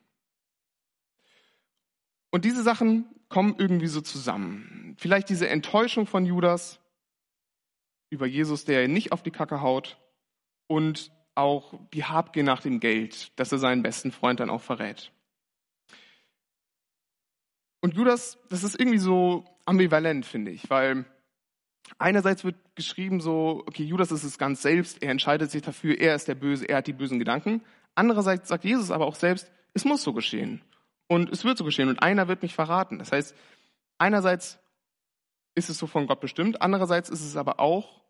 Und 2.31 2.45
diese 2.45 2.63
Sachen 2.63 3.05
kommen 3.29 3.57
irgendwie 3.59 3.89
so 3.89 4.01
zusammen. 4.01 4.95
Vielleicht 4.97 5.29
diese 5.29 5.49
Enttäuschung 5.49 6.07
von 6.07 6.25
Judas 6.25 6.79
über 8.09 8.27
Jesus, 8.27 8.65
der 8.65 8.85
ihn 8.85 8.93
nicht 8.93 9.11
auf 9.11 9.25
die 9.25 9.33
Kacke 9.33 9.61
haut, 9.61 9.99
und 10.69 11.13
auch 11.35 11.75
die 11.93 12.05
Habgier 12.05 12.43
nach 12.45 12.61
dem 12.61 12.81
Geld, 12.81 13.39
dass 13.39 13.53
er 13.53 13.59
seinen 13.59 13.83
besten 13.83 14.13
Freund 14.13 14.41
dann 14.41 14.51
auch 14.51 14.63
verrät. 14.63 15.13
Und 17.87 17.95
Judas, 17.95 18.37
das 18.49 18.65
ist 18.65 18.81
irgendwie 18.81 18.99
so 18.99 19.45
ambivalent, 19.65 20.27
finde 20.27 20.51
ich, 20.51 20.69
weil 20.71 21.05
einerseits 21.99 22.43
wird 22.43 22.57
geschrieben 22.75 23.21
so, 23.21 23.63
okay, 23.65 23.85
Judas 23.85 24.11
ist 24.11 24.25
es 24.25 24.39
ganz 24.39 24.61
selbst, 24.61 25.05
er 25.05 25.13
entscheidet 25.13 25.53
sich 25.53 25.63
dafür, 25.63 25.97
er 25.97 26.17
ist 26.17 26.27
der 26.27 26.35
Böse, 26.35 26.69
er 26.69 26.79
hat 26.79 26.89
die 26.89 26.93
bösen 26.93 27.21
Gedanken. 27.21 27.63
Andererseits 27.95 28.49
sagt 28.49 28.65
Jesus 28.65 28.91
aber 28.91 29.07
auch 29.07 29.15
selbst, 29.15 29.53
es 29.73 29.85
muss 29.85 30.03
so 30.03 30.13
geschehen. 30.13 30.63
Und 31.07 31.31
es 31.31 31.45
wird 31.45 31.59
so 31.59 31.65
geschehen 31.65 31.89
und 31.89 32.03
einer 32.03 32.27
wird 32.27 32.43
mich 32.43 32.57
verraten. 32.57 32.99
Das 32.99 33.13
heißt, 33.13 33.37
einerseits 33.99 34.59
ist 35.55 35.71
es 35.71 35.79
so 35.79 35.87
von 35.87 36.09
Gott 36.09 36.19
bestimmt, 36.19 36.63
andererseits 36.63 37.09
ist 37.09 37.25
es 37.25 37.37
aber 37.37 37.61
auch 37.61 38.03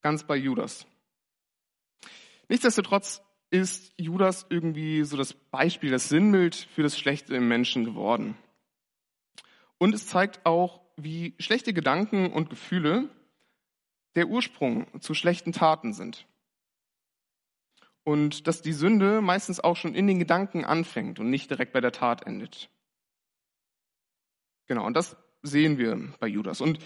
ganz 0.00 0.22
bei 0.22 0.36
Judas. 0.36 0.86
Nichtsdestotrotz 2.48 3.20
ist 3.50 3.94
Judas 3.96 4.46
irgendwie 4.48 5.02
so 5.02 5.16
das 5.16 5.34
Beispiel, 5.34 5.90
das 5.90 6.08
Sinnbild 6.08 6.54
für 6.54 6.84
das 6.84 6.96
Schlechte 6.96 7.34
im 7.34 7.48
Menschen 7.48 7.84
geworden. 7.84 8.36
Und 9.84 9.94
es 9.94 10.06
zeigt 10.06 10.46
auch, 10.46 10.80
wie 10.96 11.34
schlechte 11.38 11.74
Gedanken 11.74 12.32
und 12.32 12.48
Gefühle 12.48 13.10
der 14.14 14.28
Ursprung 14.28 14.86
zu 15.02 15.12
schlechten 15.12 15.52
Taten 15.52 15.92
sind. 15.92 16.26
Und 18.02 18.46
dass 18.46 18.62
die 18.62 18.72
Sünde 18.72 19.20
meistens 19.20 19.60
auch 19.60 19.76
schon 19.76 19.94
in 19.94 20.06
den 20.06 20.18
Gedanken 20.18 20.64
anfängt 20.64 21.20
und 21.20 21.28
nicht 21.28 21.50
direkt 21.50 21.74
bei 21.74 21.82
der 21.82 21.92
Tat 21.92 22.26
endet. 22.26 22.70
Genau, 24.68 24.86
und 24.86 24.94
das 24.94 25.18
sehen 25.42 25.76
wir 25.76 26.14
bei 26.18 26.28
Judas. 26.28 26.62
Und 26.62 26.78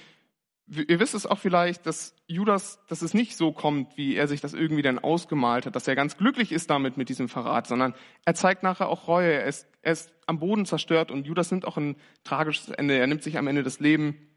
ihr 0.71 1.01
wisst 1.01 1.15
es 1.15 1.27
auch 1.27 1.39
vielleicht, 1.39 1.87
dass 1.87 2.15
Judas, 2.27 2.79
dass 2.89 3.03
es 3.03 3.15
nicht 3.15 3.37
so 3.37 3.53
kommt, 3.53 3.97
wie 3.97 4.17
er 4.17 4.29
sich 4.29 4.41
das 4.41 4.55
irgendwie 4.55 4.83
dann 4.83 4.99
ausgemalt 4.99 5.67
hat, 5.67 5.75
dass 5.75 5.89
er 5.89 5.97
ganz 5.97 6.17
glücklich 6.17 6.53
ist 6.53 6.69
damit 6.71 6.97
mit 6.97 7.09
diesem 7.09 7.29
Verrat, 7.29 7.67
sondern 7.67 7.95
er 8.25 8.35
zeigt 8.35 8.63
nachher 8.63 8.89
auch 8.89 9.09
Reue. 9.09 9.33
Er 9.33 9.47
ist, 9.47 9.67
er 9.83 9.93
ist 9.93 10.13
am 10.27 10.39
Boden 10.39 10.67
zerstört 10.67 11.11
und 11.11 11.27
Judas 11.27 11.51
nimmt 11.51 11.67
auch 11.67 11.77
ein 11.79 11.97
tragisches 12.25 12.69
Ende. 12.69 12.99
Er 12.99 13.07
nimmt 13.07 13.23
sich 13.23 13.39
am 13.39 13.47
Ende 13.47 13.63
das 13.63 13.81
Leben. 13.81 14.29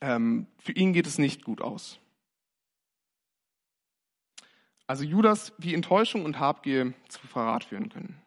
Ähm, 0.00 0.46
für 0.58 0.72
ihn 0.72 0.92
geht 0.92 1.06
es 1.06 1.18
nicht 1.18 1.44
gut 1.44 1.60
aus. 1.60 1.98
Also 4.86 5.04
Judas, 5.04 5.52
wie 5.58 5.74
Enttäuschung 5.74 6.24
und 6.24 6.38
Habgier 6.38 6.94
zu 7.08 7.26
Verrat 7.26 7.64
führen 7.64 7.88
können. 7.88 8.20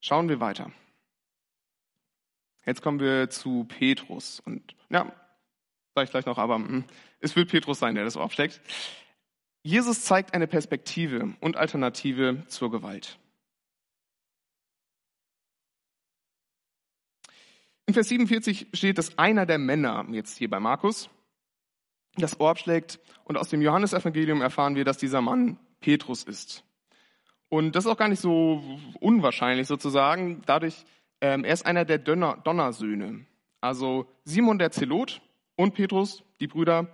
Schauen 0.00 0.28
wir 0.28 0.40
weiter. 0.40 0.70
Jetzt 2.64 2.82
kommen 2.82 3.00
wir 3.00 3.30
zu 3.30 3.64
Petrus. 3.64 4.40
Und 4.40 4.74
ja, 4.90 5.12
sage 5.94 6.04
ich 6.04 6.10
gleich 6.10 6.26
noch, 6.26 6.38
aber 6.38 6.56
hm, 6.56 6.84
es 7.20 7.36
wird 7.36 7.50
Petrus 7.50 7.78
sein, 7.78 7.94
der 7.94 8.04
das 8.04 8.16
aufsteckt. 8.16 8.60
Jesus 9.62 10.04
zeigt 10.04 10.34
eine 10.34 10.46
Perspektive 10.46 11.34
und 11.40 11.56
Alternative 11.56 12.44
zur 12.48 12.70
Gewalt. 12.70 13.18
In 17.86 17.94
Vers 17.94 18.08
47 18.08 18.68
steht, 18.74 18.98
dass 18.98 19.16
einer 19.16 19.46
der 19.46 19.58
Männer, 19.58 20.04
jetzt 20.10 20.36
hier 20.38 20.50
bei 20.50 20.58
Markus, 20.58 21.08
das 22.16 22.40
Ohr 22.40 22.50
abschlägt. 22.50 22.98
Und 23.24 23.36
aus 23.36 23.48
dem 23.48 23.62
Johannesevangelium 23.62 24.42
erfahren 24.42 24.74
wir, 24.74 24.84
dass 24.84 24.98
dieser 24.98 25.20
Mann 25.20 25.58
Petrus 25.80 26.24
ist. 26.24 26.64
Und 27.48 27.76
das 27.76 27.84
ist 27.84 27.90
auch 27.90 27.96
gar 27.96 28.08
nicht 28.08 28.20
so 28.20 28.62
unwahrscheinlich 29.00 29.66
sozusagen. 29.66 30.42
Dadurch, 30.46 30.84
ähm, 31.20 31.44
er 31.44 31.54
ist 31.54 31.66
einer 31.66 31.84
der 31.84 31.98
Donner, 31.98 32.38
Donnersöhne. 32.42 33.24
Also 33.60 34.06
Simon 34.24 34.58
der 34.58 34.70
Zelot 34.70 35.20
und 35.56 35.74
Petrus, 35.74 36.24
die 36.40 36.46
Brüder, 36.46 36.88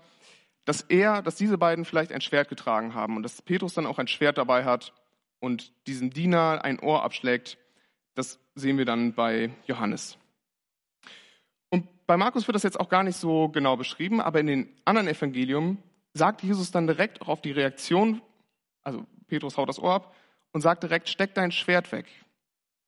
dass 0.64 0.82
er, 0.82 1.22
dass 1.22 1.36
diese 1.36 1.58
beiden 1.58 1.84
vielleicht 1.84 2.12
ein 2.12 2.20
Schwert 2.20 2.48
getragen 2.48 2.94
haben 2.94 3.16
und 3.16 3.22
dass 3.22 3.42
Petrus 3.42 3.74
dann 3.74 3.86
auch 3.86 3.98
ein 3.98 4.06
Schwert 4.06 4.38
dabei 4.38 4.64
hat 4.64 4.92
und 5.40 5.72
diesem 5.86 6.10
Diener 6.10 6.60
ein 6.64 6.78
Ohr 6.78 7.02
abschlägt. 7.02 7.58
Das 8.14 8.38
sehen 8.54 8.78
wir 8.78 8.84
dann 8.84 9.14
bei 9.14 9.50
Johannes. 9.66 10.18
Und 11.70 11.88
bei 12.06 12.16
Markus 12.16 12.46
wird 12.46 12.54
das 12.54 12.62
jetzt 12.62 12.78
auch 12.78 12.88
gar 12.88 13.02
nicht 13.02 13.16
so 13.16 13.48
genau 13.48 13.76
beschrieben, 13.76 14.20
aber 14.20 14.40
in 14.40 14.46
den 14.46 14.68
anderen 14.84 15.08
Evangelium 15.08 15.78
sagt 16.14 16.42
Jesus 16.42 16.70
dann 16.70 16.86
direkt 16.86 17.22
auch 17.22 17.28
auf 17.28 17.42
die 17.42 17.52
Reaktion, 17.52 18.20
also 18.82 19.06
Petrus 19.26 19.56
haut 19.56 19.68
das 19.68 19.78
Ohr 19.78 19.94
ab, 19.94 20.14
und 20.52 20.60
sagt 20.60 20.82
direkt, 20.82 21.08
steck 21.08 21.34
dein 21.34 21.52
Schwert 21.52 21.92
weg. 21.92 22.06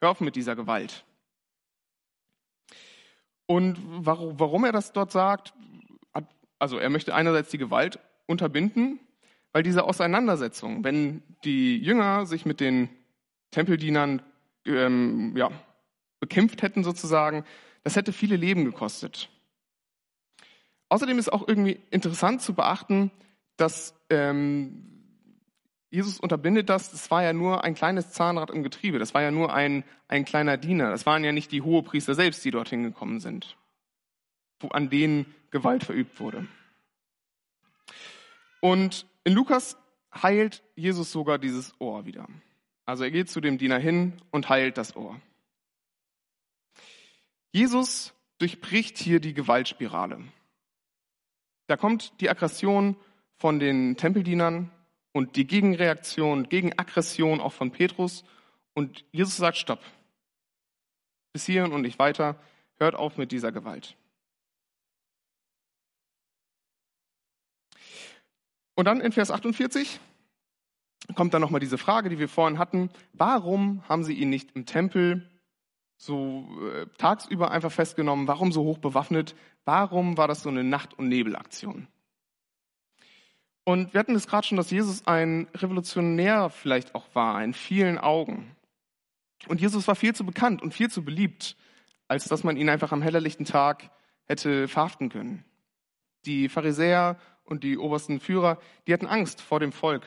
Hör 0.00 0.10
auf 0.10 0.20
mit 0.20 0.36
dieser 0.36 0.56
Gewalt. 0.56 1.04
Und 3.46 3.78
warum 3.82 4.64
er 4.64 4.72
das 4.72 4.92
dort 4.92 5.12
sagt, 5.12 5.54
also 6.58 6.78
er 6.78 6.90
möchte 6.90 7.14
einerseits 7.14 7.50
die 7.50 7.58
Gewalt 7.58 7.98
unterbinden, 8.26 9.00
weil 9.52 9.62
diese 9.62 9.84
Auseinandersetzung, 9.84 10.82
wenn 10.82 11.22
die 11.44 11.78
Jünger 11.78 12.26
sich 12.26 12.46
mit 12.46 12.60
den 12.60 12.88
Tempeldienern 13.50 14.22
ähm, 14.64 15.36
ja, 15.36 15.50
bekämpft 16.20 16.62
hätten 16.62 16.82
sozusagen, 16.82 17.44
das 17.82 17.96
hätte 17.96 18.12
viele 18.12 18.36
Leben 18.36 18.64
gekostet. 18.64 19.28
Außerdem 20.88 21.18
ist 21.18 21.32
auch 21.32 21.46
irgendwie 21.46 21.78
interessant 21.90 22.40
zu 22.40 22.54
beachten, 22.54 23.10
dass 23.56 23.94
ähm, 24.10 24.93
Jesus 25.94 26.18
unterbindet 26.18 26.68
das, 26.68 26.92
es 26.92 27.08
war 27.12 27.22
ja 27.22 27.32
nur 27.32 27.62
ein 27.62 27.76
kleines 27.76 28.10
Zahnrad 28.10 28.50
im 28.50 28.64
Getriebe, 28.64 28.98
das 28.98 29.14
war 29.14 29.22
ja 29.22 29.30
nur 29.30 29.54
ein, 29.54 29.84
ein 30.08 30.24
kleiner 30.24 30.56
Diener, 30.56 30.90
das 30.90 31.06
waren 31.06 31.22
ja 31.22 31.30
nicht 31.30 31.52
die 31.52 31.62
Hohepriester 31.62 32.16
selbst, 32.16 32.44
die 32.44 32.50
dorthin 32.50 32.82
gekommen 32.82 33.20
sind, 33.20 33.56
wo, 34.58 34.66
an 34.68 34.90
denen 34.90 35.32
Gewalt 35.52 35.84
verübt 35.84 36.18
wurde. 36.18 36.48
Und 38.60 39.06
in 39.22 39.34
Lukas 39.34 39.76
heilt 40.12 40.64
Jesus 40.74 41.12
sogar 41.12 41.38
dieses 41.38 41.72
Ohr 41.80 42.06
wieder. 42.06 42.26
Also 42.86 43.04
er 43.04 43.12
geht 43.12 43.30
zu 43.30 43.40
dem 43.40 43.56
Diener 43.56 43.78
hin 43.78 44.14
und 44.32 44.48
heilt 44.48 44.76
das 44.78 44.96
Ohr. 44.96 45.20
Jesus 47.52 48.14
durchbricht 48.38 48.98
hier 48.98 49.20
die 49.20 49.32
Gewaltspirale. 49.32 50.18
Da 51.68 51.76
kommt 51.76 52.20
die 52.20 52.28
Aggression 52.28 52.96
von 53.36 53.60
den 53.60 53.96
Tempeldienern 53.96 54.72
und 55.14 55.36
die 55.36 55.46
Gegenreaktion, 55.46 56.48
Gegenaggression 56.48 57.40
auch 57.40 57.52
von 57.52 57.70
Petrus. 57.70 58.24
Und 58.74 59.04
Jesus 59.12 59.36
sagt, 59.36 59.56
stopp. 59.56 59.80
Bis 61.32 61.46
hierhin 61.46 61.72
und 61.72 61.82
nicht 61.82 62.00
weiter. 62.00 62.36
Hört 62.78 62.96
auf 62.96 63.16
mit 63.16 63.30
dieser 63.30 63.52
Gewalt. 63.52 63.96
Und 68.74 68.86
dann 68.86 69.00
in 69.00 69.12
Vers 69.12 69.30
48 69.30 70.00
kommt 71.14 71.32
dann 71.32 71.40
nochmal 71.40 71.60
diese 71.60 71.78
Frage, 71.78 72.08
die 72.08 72.18
wir 72.18 72.28
vorhin 72.28 72.58
hatten. 72.58 72.90
Warum 73.12 73.88
haben 73.88 74.02
sie 74.02 74.14
ihn 74.14 74.30
nicht 74.30 74.56
im 74.56 74.66
Tempel 74.66 75.30
so 75.96 76.48
äh, 76.74 76.86
tagsüber 76.98 77.52
einfach 77.52 77.70
festgenommen? 77.70 78.26
Warum 78.26 78.50
so 78.50 78.64
hoch 78.64 78.78
bewaffnet? 78.78 79.36
Warum 79.64 80.16
war 80.16 80.26
das 80.26 80.42
so 80.42 80.48
eine 80.48 80.64
Nacht- 80.64 80.94
und 80.98 81.08
Nebelaktion? 81.08 81.86
Und 83.64 83.94
wir 83.94 84.00
hatten 84.00 84.14
es 84.14 84.26
gerade 84.26 84.46
schon, 84.46 84.58
dass 84.58 84.70
Jesus 84.70 85.06
ein 85.06 85.48
Revolutionär 85.54 86.50
vielleicht 86.50 86.94
auch 86.94 87.06
war, 87.14 87.42
in 87.42 87.54
vielen 87.54 87.98
Augen. 87.98 88.54
Und 89.48 89.60
Jesus 89.60 89.88
war 89.88 89.94
viel 89.94 90.14
zu 90.14 90.24
bekannt 90.24 90.62
und 90.62 90.74
viel 90.74 90.90
zu 90.90 91.02
beliebt, 91.02 91.56
als 92.06 92.26
dass 92.26 92.44
man 92.44 92.56
ihn 92.58 92.68
einfach 92.68 92.92
am 92.92 93.02
hellerlichten 93.02 93.46
Tag 93.46 93.90
hätte 94.26 94.68
verhaften 94.68 95.08
können. 95.08 95.44
Die 96.26 96.48
Pharisäer 96.48 97.18
und 97.44 97.64
die 97.64 97.78
obersten 97.78 98.20
Führer, 98.20 98.58
die 98.86 98.92
hatten 98.92 99.06
Angst 99.06 99.40
vor 99.40 99.60
dem 99.60 99.72
Volk. 99.72 100.06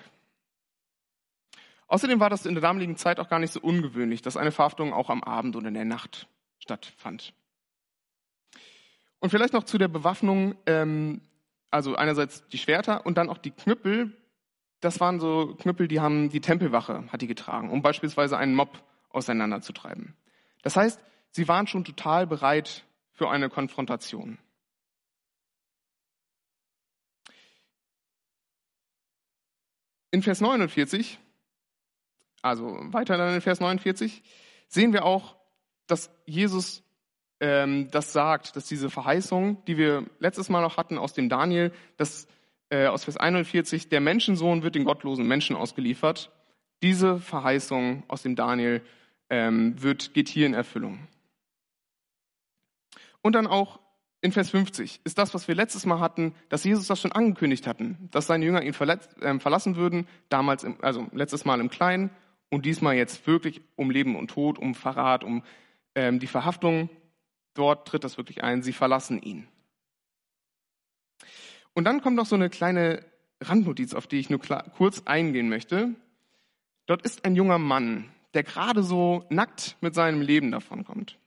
Außerdem 1.87 2.19
war 2.19 2.29
das 2.29 2.45
in 2.45 2.53
der 2.53 2.61
damaligen 2.61 2.97
Zeit 2.97 3.19
auch 3.19 3.29
gar 3.29 3.39
nicht 3.39 3.53
so 3.53 3.61
ungewöhnlich, 3.61 4.21
dass 4.21 4.37
eine 4.37 4.51
Verhaftung 4.51 4.93
auch 4.93 5.09
am 5.09 5.23
Abend 5.23 5.55
oder 5.55 5.69
in 5.69 5.73
der 5.73 5.85
Nacht 5.85 6.27
stattfand. 6.59 7.33
Und 9.19 9.29
vielleicht 9.29 9.53
noch 9.53 9.63
zu 9.63 9.77
der 9.77 9.87
Bewaffnung. 9.87 10.55
Ähm, 10.65 11.21
also 11.71 11.95
einerseits 11.95 12.47
die 12.47 12.57
Schwerter 12.57 13.05
und 13.05 13.17
dann 13.17 13.29
auch 13.29 13.37
die 13.37 13.51
Knüppel, 13.51 14.15
das 14.79 14.99
waren 14.99 15.19
so 15.19 15.55
Knüppel, 15.59 15.87
die 15.87 15.99
haben 15.99 16.29
die 16.29 16.41
Tempelwache 16.41 17.05
hat 17.11 17.21
die 17.21 17.27
getragen, 17.27 17.69
um 17.69 17.81
beispielsweise 17.81 18.37
einen 18.37 18.55
Mob 18.55 18.83
auseinanderzutreiben. 19.09 20.15
Das 20.61 20.75
heißt, 20.75 20.99
sie 21.31 21.47
waren 21.47 21.67
schon 21.67 21.83
total 21.83 22.27
bereit 22.27 22.85
für 23.11 23.29
eine 23.29 23.49
Konfrontation. 23.49 24.37
In 30.11 30.23
Vers 30.23 30.39
49, 30.39 31.19
also 32.41 32.77
weiter 32.93 33.17
dann 33.17 33.35
in 33.35 33.41
Vers 33.41 33.59
49, 33.59 34.23
sehen 34.67 34.93
wir 34.93 35.03
auch, 35.03 35.35
dass 35.87 36.09
Jesus 36.25 36.83
ähm, 37.39 37.89
das 37.91 38.13
sagt, 38.13 38.55
dass 38.55 38.65
diese 38.65 38.89
Verheißung, 38.89 39.63
die 39.65 39.77
wir 39.77 40.05
letztes 40.19 40.49
Mal 40.49 40.61
noch 40.61 40.77
hatten 40.77 40.97
aus 40.97 41.13
dem 41.13 41.29
Daniel, 41.29 41.71
dass 41.97 42.27
äh, 42.69 42.87
aus 42.87 43.03
Vers 43.03 43.17
41, 43.17 43.89
der 43.89 44.01
Menschensohn 44.01 44.63
wird 44.63 44.75
den 44.75 44.83
gottlosen 44.83 45.27
Menschen 45.27 45.55
ausgeliefert. 45.55 46.31
Diese 46.83 47.19
Verheißung 47.19 48.03
aus 48.07 48.23
dem 48.23 48.35
Daniel 48.35 48.81
ähm, 49.29 49.81
wird, 49.81 50.13
geht 50.13 50.29
hier 50.29 50.45
in 50.45 50.53
Erfüllung. 50.53 50.99
Und 53.21 53.33
dann 53.33 53.47
auch 53.47 53.79
in 54.21 54.31
Vers 54.31 54.49
50 54.49 55.01
ist 55.03 55.17
das, 55.17 55.33
was 55.33 55.47
wir 55.47 55.55
letztes 55.55 55.85
Mal 55.85 55.99
hatten, 55.99 56.33
dass 56.49 56.63
Jesus 56.63 56.87
das 56.87 56.99
schon 56.99 57.11
angekündigt 57.11 57.67
hatten, 57.67 58.09
dass 58.11 58.27
seine 58.27 58.45
Jünger 58.45 58.63
ihn 58.63 58.73
verletzt, 58.73 59.21
äh, 59.21 59.39
verlassen 59.39 59.75
würden, 59.75 60.07
damals, 60.29 60.63
im, 60.63 60.77
also 60.81 61.07
letztes 61.13 61.45
Mal 61.45 61.59
im 61.59 61.69
Kleinen 61.69 62.09
und 62.49 62.65
diesmal 62.65 62.95
jetzt 62.95 63.27
wirklich 63.27 63.61
um 63.75 63.91
Leben 63.91 64.15
und 64.15 64.29
Tod, 64.29 64.57
um 64.57 64.75
Verrat, 64.75 65.23
um 65.23 65.43
ähm, 65.95 66.19
die 66.19 66.27
Verhaftung. 66.27 66.89
Dort 67.57 67.87
tritt 67.87 68.03
das 68.03 68.17
wirklich 68.17 68.43
ein, 68.43 68.61
sie 68.61 68.71
verlassen 68.71 69.19
ihn. 69.19 69.47
Und 71.73 71.85
dann 71.85 72.01
kommt 72.01 72.15
noch 72.15 72.27
so 72.27 72.35
eine 72.35 72.51
kleine 72.51 73.03
Randnotiz, 73.41 73.95
auf 73.95 74.05
die 74.05 74.19
ich 74.19 74.29
nur 74.29 74.39
kurz 74.39 75.01
eingehen 75.05 75.49
möchte. 75.49 75.95
Dort 76.85 77.01
ist 77.01 77.25
ein 77.25 77.35
junger 77.35 77.57
Mann, 77.57 78.11
der 78.35 78.43
gerade 78.43 78.83
so 78.83 79.25
nackt 79.29 79.75
mit 79.81 79.95
seinem 79.95 80.21
Leben 80.21 80.51
davonkommt. 80.51 81.17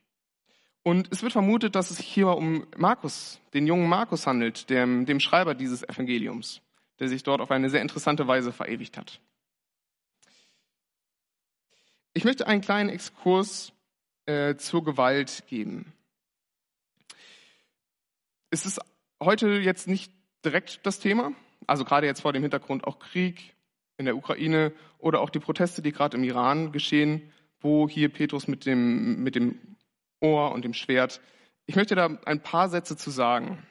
Und 0.85 1.09
es 1.11 1.23
wird 1.25 1.33
vermutet, 1.33 1.75
dass 1.75 1.91
es 1.91 1.97
sich 1.97 2.07
hier 2.07 2.29
um 2.29 2.65
Markus, 2.77 3.41
den 3.53 3.67
jungen 3.67 3.89
Markus 3.89 4.27
handelt, 4.29 4.71
dem, 4.71 5.07
dem 5.07 5.19
Schreiber 5.19 5.57
dieses 5.57 5.83
Evangeliums, 5.83 6.63
der 7.01 7.09
sich 7.09 7.25
dort 7.25 7.41
auf 7.41 7.51
eine 7.51 7.71
sehr 7.71 7.83
interessante 7.83 8.29
Weise 8.29 8.53
verewigt 8.53 8.97
hat. 8.97 9.21
Ich 12.15 12.25
möchte 12.25 12.47
einen 12.47 12.61
kleinen 12.61 12.89
Exkurs 12.89 13.73
äh, 14.27 14.55
zur 14.55 14.85
Gewalt 14.85 15.45
geben. 15.49 15.93
Es 18.51 18.67
ist 18.67 18.81
heute 19.23 19.49
jetzt 19.49 19.87
nicht 19.87 20.13
direkt 20.45 20.85
das 20.85 20.99
Thema, 20.99 21.33
also 21.69 21.85
gerade 21.85 22.07
jetzt 22.09 22.23
vor 22.23 22.33
dem 22.33 22.43
Hintergrund 22.43 22.85
auch 22.85 22.99
Krieg 22.99 23.55
in 23.97 24.07
der 24.07 24.17
Ukraine 24.17 24.73
oder 24.99 25.21
auch 25.21 25.31
die 25.31 25.39
Proteste, 25.39 25.83
die 25.83 25.93
gerade 25.93 26.17
im 26.17 26.25
Iran 26.25 26.73
geschehen, 26.73 27.31
wo 27.61 27.89
hier 27.89 28.09
Petrus 28.09 28.49
mit 28.49 28.67
dem, 28.67 29.23
mit 29.23 29.37
dem 29.37 29.77
Ohr 30.21 30.51
und 30.51 30.65
dem 30.65 30.75
Schwert. 30.75 31.21
Ich 31.67 31.77
möchte 31.77 31.95
da 31.95 32.07
ein 32.25 32.43
paar 32.43 32.69
Sätze 32.69 32.97
zu 32.97 33.11
sagen. 33.11 33.65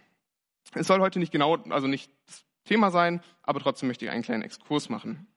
Es 0.73 0.87
soll 0.87 1.01
heute 1.01 1.19
nicht 1.19 1.33
genau, 1.33 1.57
also 1.69 1.87
nicht 1.87 2.09
das 2.27 2.45
Thema 2.63 2.89
sein, 2.89 3.21
aber 3.43 3.59
trotzdem 3.59 3.87
möchte 3.87 4.05
ich 4.05 4.11
einen 4.11 4.23
kleinen 4.23 4.43
Exkurs 4.43 4.87
machen. 4.87 5.27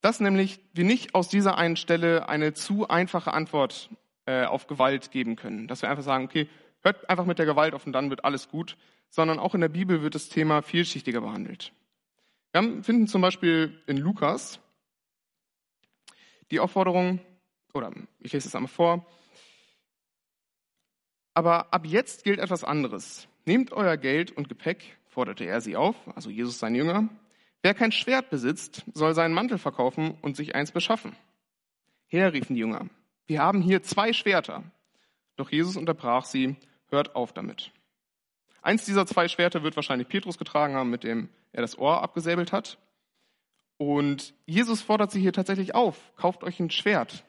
Dass 0.00 0.18
nämlich 0.18 0.58
wir 0.72 0.84
nicht 0.84 1.14
aus 1.14 1.28
dieser 1.28 1.58
einen 1.58 1.76
Stelle 1.76 2.28
eine 2.28 2.54
zu 2.54 2.88
einfache 2.88 3.32
Antwort 3.32 3.90
äh, 4.26 4.46
auf 4.46 4.66
Gewalt 4.66 5.12
geben 5.12 5.36
können. 5.36 5.68
Dass 5.68 5.82
wir 5.82 5.90
einfach 5.90 6.02
sagen, 6.02 6.24
okay, 6.24 6.48
hört 6.82 7.08
einfach 7.08 7.24
mit 7.24 7.38
der 7.38 7.46
Gewalt 7.46 7.74
auf 7.74 7.86
und 7.86 7.92
dann 7.92 8.10
wird 8.10 8.24
alles 8.24 8.48
gut, 8.48 8.76
sondern 9.08 9.38
auch 9.38 9.54
in 9.54 9.60
der 9.60 9.68
Bibel 9.68 10.02
wird 10.02 10.14
das 10.14 10.28
Thema 10.28 10.62
vielschichtiger 10.62 11.20
behandelt. 11.20 11.72
Wir 12.52 12.82
finden 12.82 13.06
zum 13.06 13.22
Beispiel 13.22 13.80
in 13.86 13.96
Lukas 13.96 14.60
die 16.50 16.60
Aufforderung, 16.60 17.20
oder 17.72 17.92
ich 18.20 18.32
lese 18.32 18.48
es 18.48 18.54
einmal 18.54 18.68
vor, 18.68 19.06
aber 21.34 21.72
ab 21.72 21.86
jetzt 21.86 22.24
gilt 22.24 22.38
etwas 22.38 22.62
anderes. 22.62 23.26
Nehmt 23.46 23.72
euer 23.72 23.96
Geld 23.96 24.30
und 24.30 24.48
Gepäck, 24.48 24.98
forderte 25.06 25.44
er 25.44 25.60
sie 25.60 25.76
auf, 25.76 25.96
also 26.14 26.30
Jesus 26.30 26.58
sein 26.58 26.74
Jünger. 26.74 27.08
Wer 27.62 27.74
kein 27.74 27.92
Schwert 27.92 28.28
besitzt, 28.28 28.84
soll 28.92 29.14
seinen 29.14 29.34
Mantel 29.34 29.56
verkaufen 29.56 30.18
und 30.20 30.36
sich 30.36 30.54
eins 30.54 30.72
beschaffen. 30.72 31.16
Herr, 32.06 32.32
riefen 32.32 32.54
die 32.54 32.60
Jünger, 32.60 32.88
wir 33.26 33.40
haben 33.40 33.62
hier 33.62 33.82
zwei 33.82 34.12
Schwerter. 34.12 34.62
Doch 35.36 35.50
Jesus 35.50 35.76
unterbrach 35.76 36.26
sie, 36.26 36.56
hört 36.92 37.16
auf 37.16 37.32
damit. 37.32 37.72
Eins 38.62 38.84
dieser 38.84 39.06
zwei 39.06 39.26
Schwerter 39.26 39.64
wird 39.64 39.74
wahrscheinlich 39.74 40.08
Petrus 40.08 40.38
getragen 40.38 40.74
haben, 40.74 40.90
mit 40.90 41.02
dem 41.02 41.28
er 41.50 41.62
das 41.62 41.76
Ohr 41.76 42.02
abgesäbelt 42.02 42.52
hat. 42.52 42.78
Und 43.76 44.34
Jesus 44.46 44.80
fordert 44.80 45.10
sie 45.10 45.20
hier 45.20 45.32
tatsächlich 45.32 45.74
auf, 45.74 46.14
kauft 46.16 46.44
euch 46.44 46.60
ein 46.60 46.70
Schwert. 46.70 47.24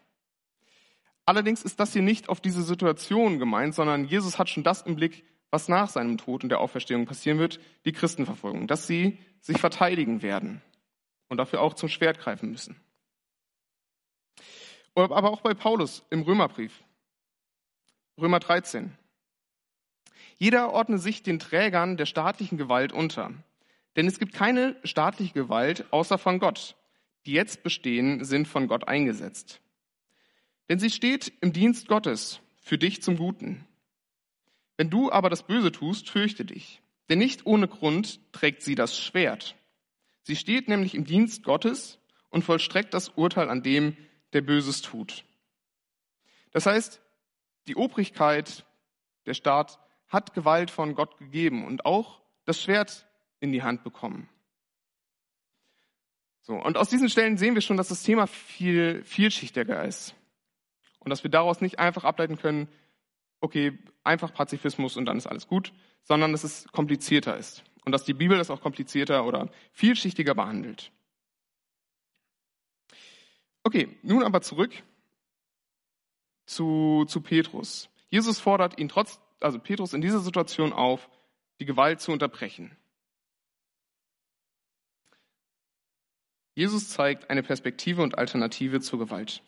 Allerdings 1.25 1.63
ist 1.63 1.79
das 1.79 1.93
hier 1.93 2.01
nicht 2.01 2.29
auf 2.29 2.41
diese 2.41 2.61
Situation 2.61 3.39
gemeint, 3.39 3.73
sondern 3.73 4.05
Jesus 4.05 4.37
hat 4.37 4.49
schon 4.49 4.63
das 4.63 4.83
im 4.83 4.95
Blick, 4.95 5.25
was 5.49 5.69
nach 5.69 5.89
seinem 5.89 6.17
Tod 6.17 6.43
und 6.43 6.49
der 6.49 6.59
Auferstehung 6.59 7.05
passieren 7.05 7.39
wird, 7.39 7.59
die 7.85 7.93
Christenverfolgung, 7.93 8.67
dass 8.67 8.85
sie 8.85 9.17
sich 9.39 9.57
verteidigen 9.57 10.21
werden 10.21 10.61
und 11.29 11.37
dafür 11.37 11.61
auch 11.61 11.73
zum 11.73 11.89
Schwert 11.89 12.19
greifen 12.19 12.51
müssen. 12.51 12.79
Aber 14.95 15.31
auch 15.31 15.41
bei 15.41 15.53
Paulus 15.53 16.05
im 16.09 16.21
Römerbrief, 16.21 16.83
Römer 18.19 18.39
13. 18.39 18.95
Jeder 20.37 20.71
ordne 20.71 20.97
sich 20.97 21.23
den 21.23 21.39
Trägern 21.39 21.97
der 21.97 22.05
staatlichen 22.05 22.57
Gewalt 22.57 22.91
unter. 22.91 23.31
Denn 23.95 24.07
es 24.07 24.19
gibt 24.19 24.33
keine 24.33 24.75
staatliche 24.83 25.33
Gewalt 25.33 25.85
außer 25.91 26.17
von 26.17 26.39
Gott. 26.39 26.75
Die 27.25 27.33
jetzt 27.33 27.63
bestehen, 27.63 28.25
sind 28.25 28.47
von 28.47 28.67
Gott 28.67 28.87
eingesetzt. 28.87 29.61
Denn 30.69 30.79
sie 30.79 30.89
steht 30.89 31.31
im 31.41 31.53
Dienst 31.53 31.87
Gottes 31.87 32.39
für 32.61 32.77
dich 32.77 33.01
zum 33.01 33.17
Guten. 33.17 33.65
Wenn 34.77 34.89
du 34.89 35.11
aber 35.11 35.29
das 35.29 35.43
Böse 35.43 35.71
tust, 35.71 36.09
fürchte 36.09 36.45
dich. 36.45 36.81
Denn 37.09 37.19
nicht 37.19 37.45
ohne 37.45 37.67
Grund 37.67 38.19
trägt 38.31 38.61
sie 38.61 38.75
das 38.75 38.97
Schwert. 38.97 39.55
Sie 40.23 40.35
steht 40.35 40.67
nämlich 40.67 40.95
im 40.95 41.05
Dienst 41.05 41.43
Gottes 41.43 41.99
und 42.29 42.43
vollstreckt 42.43 42.93
das 42.93 43.09
Urteil 43.09 43.49
an 43.49 43.61
dem, 43.61 43.95
der 44.31 44.41
Böses 44.41 44.81
tut. 44.81 45.25
Das 46.51 46.65
heißt, 46.65 47.01
die 47.67 47.75
Obrigkeit, 47.75 48.65
der 49.25 49.33
Staat 49.33 49.79
hat 50.13 50.33
Gewalt 50.33 50.71
von 50.71 50.95
Gott 50.95 51.17
gegeben 51.17 51.65
und 51.65 51.85
auch 51.85 52.21
das 52.45 52.61
Schwert 52.61 53.07
in 53.39 53.51
die 53.51 53.63
Hand 53.63 53.83
bekommen. 53.83 54.29
So, 56.41 56.53
und 56.53 56.77
aus 56.77 56.89
diesen 56.89 57.09
Stellen 57.09 57.37
sehen 57.37 57.55
wir 57.55 57.61
schon, 57.61 57.77
dass 57.77 57.87
das 57.87 58.03
Thema 58.03 58.27
viel 58.27 59.03
vielschichtiger 59.03 59.83
ist. 59.85 60.13
Und 60.99 61.09
dass 61.09 61.23
wir 61.23 61.31
daraus 61.31 61.61
nicht 61.61 61.79
einfach 61.79 62.03
ableiten 62.03 62.37
können, 62.37 62.67
okay, 63.39 63.77
einfach 64.03 64.33
Pazifismus 64.33 64.95
und 64.95 65.05
dann 65.05 65.17
ist 65.17 65.27
alles 65.27 65.47
gut, 65.47 65.73
sondern 66.03 66.31
dass 66.31 66.43
es 66.43 66.67
komplizierter 66.71 67.37
ist. 67.37 67.63
Und 67.85 67.91
dass 67.91 68.05
die 68.05 68.13
Bibel 68.13 68.37
das 68.37 68.49
auch 68.49 68.61
komplizierter 68.61 69.25
oder 69.25 69.49
vielschichtiger 69.71 70.35
behandelt. 70.35 70.91
Okay, 73.63 73.97
nun 74.01 74.23
aber 74.23 74.41
zurück 74.41 74.71
zu, 76.45 77.05
zu 77.07 77.21
Petrus. 77.21 77.89
Jesus 78.09 78.39
fordert 78.39 78.79
ihn 78.79 78.89
trotz, 78.89 79.19
also 79.39 79.59
Petrus 79.59 79.93
in 79.93 80.01
dieser 80.01 80.19
Situation 80.19 80.73
auf, 80.73 81.09
die 81.59 81.65
Gewalt 81.65 82.01
zu 82.01 82.11
unterbrechen. 82.11 82.75
Jesus 86.55 86.89
zeigt 86.89 87.29
eine 87.29 87.43
Perspektive 87.43 88.01
und 88.03 88.17
Alternative 88.17 88.79
zur 88.79 88.99
Gewalt. 88.99 89.41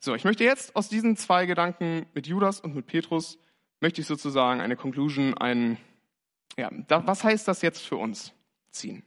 So, 0.00 0.14
ich 0.14 0.24
möchte 0.24 0.44
jetzt 0.44 0.76
aus 0.76 0.88
diesen 0.88 1.16
zwei 1.16 1.46
Gedanken 1.46 2.06
mit 2.14 2.26
Judas 2.26 2.60
und 2.60 2.74
mit 2.74 2.86
Petrus, 2.86 3.38
möchte 3.80 4.00
ich 4.00 4.06
sozusagen 4.06 4.60
eine 4.60 4.76
Conclusion, 4.76 5.36
ein, 5.36 5.78
ja, 6.56 6.70
da, 6.88 7.06
was 7.06 7.24
heißt 7.24 7.48
das 7.48 7.62
jetzt 7.62 7.80
für 7.80 7.96
uns 7.96 8.32
ziehen? 8.70 9.02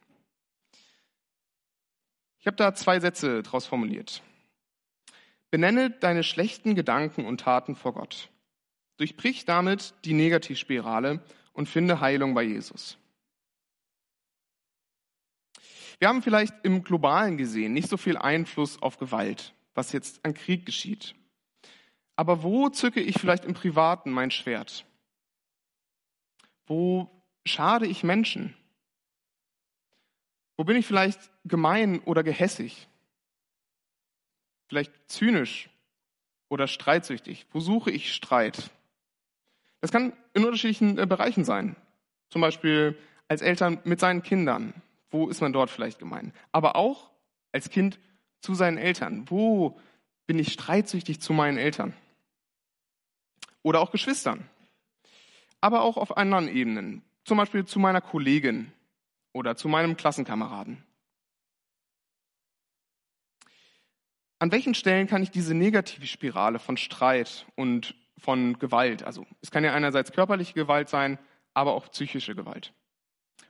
Ich 2.39 2.47
habe 2.47 2.57
da 2.57 2.73
zwei 2.73 2.99
Sätze 2.99 3.43
daraus 3.43 3.65
formuliert. 3.65 4.23
Benenne 5.49 5.91
deine 5.91 6.23
schlechten 6.23 6.75
Gedanken 6.75 7.25
und 7.25 7.41
Taten 7.41 7.75
vor 7.75 7.93
Gott. 7.93 8.29
Durchbrich 8.97 9.45
damit 9.45 9.93
die 10.03 10.13
Negativspirale 10.13 11.21
und 11.53 11.69
finde 11.69 12.01
Heilung 12.01 12.33
bei 12.33 12.43
Jesus. 12.43 12.97
Wir 15.99 16.09
haben 16.09 16.21
vielleicht 16.21 16.53
im 16.63 16.83
globalen 16.83 17.37
gesehen 17.37 17.73
nicht 17.73 17.89
so 17.89 17.97
viel 17.97 18.17
Einfluss 18.17 18.81
auf 18.81 18.97
Gewalt, 18.97 19.53
was 19.73 19.91
jetzt 19.91 20.23
an 20.25 20.33
Krieg 20.33 20.65
geschieht. 20.65 21.15
Aber 22.15 22.43
wo 22.43 22.69
zücke 22.69 22.99
ich 22.99 23.19
vielleicht 23.19 23.45
im 23.45 23.53
Privaten 23.53 24.11
mein 24.11 24.31
Schwert? 24.31 24.85
Wo 26.65 27.09
schade 27.45 27.87
ich 27.87 28.03
Menschen? 28.03 28.55
Wo 30.57 30.63
bin 30.63 30.75
ich 30.75 30.85
vielleicht 30.85 31.19
gemein 31.45 31.99
oder 32.01 32.23
gehässig? 32.23 32.87
Vielleicht 34.67 34.93
zynisch 35.07 35.69
oder 36.49 36.67
streitsüchtig? 36.67 37.45
Wo 37.51 37.59
suche 37.59 37.91
ich 37.91 38.13
Streit? 38.13 38.69
Das 39.81 39.91
kann 39.91 40.13
in 40.33 40.45
unterschiedlichen 40.45 40.97
äh, 40.97 41.05
Bereichen 41.05 41.45
sein. 41.45 41.75
Zum 42.29 42.41
Beispiel 42.41 42.97
als 43.27 43.41
Eltern 43.41 43.79
mit 43.83 43.99
seinen 43.99 44.23
Kindern. 44.23 44.73
Wo 45.09 45.27
ist 45.29 45.41
man 45.41 45.53
dort 45.53 45.69
vielleicht 45.69 45.99
gemein? 45.99 46.33
Aber 46.51 46.75
auch 46.75 47.09
als 47.51 47.69
Kind 47.69 47.99
zu 48.41 48.55
seinen 48.55 48.77
Eltern. 48.77 49.25
Wo 49.29 49.79
bin 50.25 50.39
ich 50.39 50.51
streitsüchtig 50.53 51.21
zu 51.21 51.33
meinen 51.33 51.57
Eltern? 51.57 51.93
Oder 53.63 53.79
auch 53.81 53.91
Geschwistern. 53.91 54.49
Aber 55.61 55.81
auch 55.81 55.97
auf 55.97 56.17
anderen 56.17 56.47
Ebenen. 56.47 57.03
Zum 57.23 57.37
Beispiel 57.37 57.65
zu 57.65 57.79
meiner 57.79 58.01
Kollegin 58.01 58.71
oder 59.33 59.55
zu 59.55 59.67
meinem 59.67 59.97
Klassenkameraden. 59.97 60.83
An 64.39 64.51
welchen 64.51 64.75
Stellen 64.75 65.07
kann 65.07 65.23
ich 65.23 65.31
diese 65.31 65.53
negative 65.53 66.05
Spirale 66.05 66.59
von 66.59 66.77
Streit 66.77 67.45
und 67.55 67.95
von 68.17 68.57
Gewalt, 68.59 69.03
also 69.03 69.25
es 69.41 69.51
kann 69.51 69.63
ja 69.63 69.73
einerseits 69.73 70.11
körperliche 70.11 70.53
Gewalt 70.53 70.89
sein, 70.89 71.19
aber 71.53 71.73
auch 71.73 71.89
psychische 71.91 72.35
Gewalt. 72.35 72.73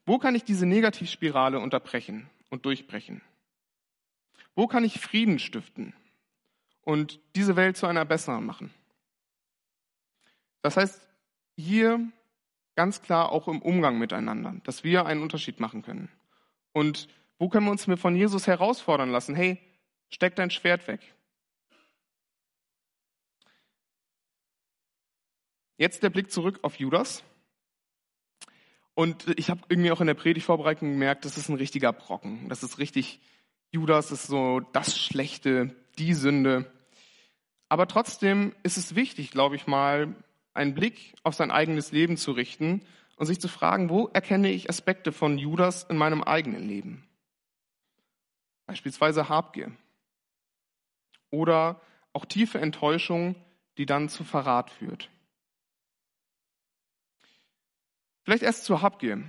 Wo 0.05 0.17
kann 0.17 0.35
ich 0.35 0.43
diese 0.43 0.65
Negativspirale 0.65 1.59
unterbrechen 1.59 2.29
und 2.49 2.65
durchbrechen? 2.65 3.21
Wo 4.55 4.67
kann 4.67 4.83
ich 4.83 4.99
Frieden 4.99 5.39
stiften 5.39 5.93
und 6.81 7.19
diese 7.35 7.55
Welt 7.55 7.77
zu 7.77 7.87
einer 7.87 8.05
besseren 8.05 8.45
machen? 8.45 8.73
Das 10.61 10.77
heißt, 10.77 11.07
hier 11.55 11.99
ganz 12.75 13.01
klar 13.01 13.31
auch 13.31 13.47
im 13.47 13.61
Umgang 13.61 13.99
miteinander, 13.99 14.55
dass 14.63 14.83
wir 14.83 15.05
einen 15.05 15.21
Unterschied 15.21 15.59
machen 15.59 15.81
können. 15.81 16.09
Und 16.71 17.07
wo 17.39 17.49
können 17.49 17.65
wir 17.65 17.71
uns 17.71 17.85
von 17.99 18.15
Jesus 18.15 18.47
herausfordern 18.47 19.11
lassen? 19.11 19.35
Hey, 19.35 19.59
steck 20.09 20.35
dein 20.35 20.51
Schwert 20.51 20.87
weg. 20.87 21.01
Jetzt 25.77 26.01
der 26.01 26.09
Blick 26.09 26.31
zurück 26.31 26.59
auf 26.63 26.79
Judas. 26.79 27.23
Und 28.95 29.27
ich 29.37 29.51
habe 29.51 29.61
irgendwie 29.69 29.91
auch 29.91 30.01
in 30.01 30.07
der 30.07 30.15
Predigtvorbereitung 30.15 30.89
gemerkt, 30.89 31.23
das 31.23 31.37
ist 31.37 31.49
ein 31.49 31.55
richtiger 31.55 31.93
Brocken. 31.93 32.49
Das 32.49 32.63
ist 32.63 32.79
richtig, 32.79 33.19
Judas 33.69 34.11
ist 34.11 34.25
so 34.25 34.59
das 34.59 34.97
Schlechte, 34.97 35.75
die 35.99 36.15
Sünde. 36.15 36.71
Aber 37.69 37.87
trotzdem 37.87 38.55
ist 38.63 38.77
es 38.77 38.95
wichtig, 38.95 39.29
glaube 39.29 39.55
ich 39.55 39.67
mal, 39.67 40.15
einen 40.55 40.73
Blick 40.73 41.13
auf 41.21 41.35
sein 41.35 41.51
eigenes 41.51 41.91
Leben 41.91 42.17
zu 42.17 42.31
richten 42.31 42.81
und 43.17 43.27
sich 43.27 43.39
zu 43.39 43.47
fragen, 43.47 43.89
wo 43.89 44.07
erkenne 44.07 44.49
ich 44.49 44.67
Aspekte 44.67 45.11
von 45.11 45.37
Judas 45.37 45.83
in 45.83 45.97
meinem 45.97 46.23
eigenen 46.23 46.67
Leben? 46.67 47.07
Beispielsweise 48.65 49.29
Habgier. 49.29 49.71
Oder 51.29 51.81
auch 52.13 52.25
tiefe 52.25 52.59
Enttäuschung, 52.59 53.35
die 53.77 53.85
dann 53.85 54.09
zu 54.09 54.23
Verrat 54.23 54.71
führt. 54.71 55.09
Vielleicht 58.23 58.43
erst 58.43 58.65
zur 58.65 58.81
Habgier. 58.81 59.23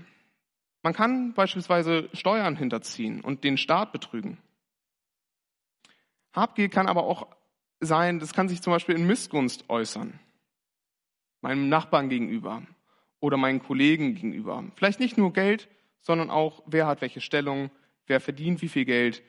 Man 0.82 0.92
kann 0.92 1.34
beispielsweise 1.34 2.08
Steuern 2.12 2.56
hinterziehen 2.56 3.20
und 3.20 3.44
den 3.44 3.58
Staat 3.58 3.92
betrügen. 3.92 4.38
Habgier 6.32 6.68
kann 6.68 6.88
aber 6.88 7.04
auch 7.04 7.28
sein, 7.80 8.18
das 8.18 8.32
kann 8.32 8.48
sich 8.48 8.62
zum 8.62 8.72
Beispiel 8.72 8.96
in 8.96 9.06
Missgunst 9.06 9.68
äußern. 9.68 10.18
Meinem 11.40 11.68
Nachbarn 11.68 12.08
gegenüber 12.08 12.62
oder 13.20 13.36
meinen 13.36 13.62
Kollegen 13.62 14.14
gegenüber. 14.14 14.64
Vielleicht 14.74 15.00
nicht 15.00 15.16
nur 15.16 15.32
Geld, 15.32 15.68
sondern 16.00 16.30
auch, 16.30 16.62
wer 16.66 16.86
hat 16.86 17.00
welche 17.00 17.20
Stellung, 17.20 17.70
wer 18.06 18.20
verdient 18.20 18.62
wie 18.62 18.68
viel 18.68 18.84
Geld, 18.84 19.22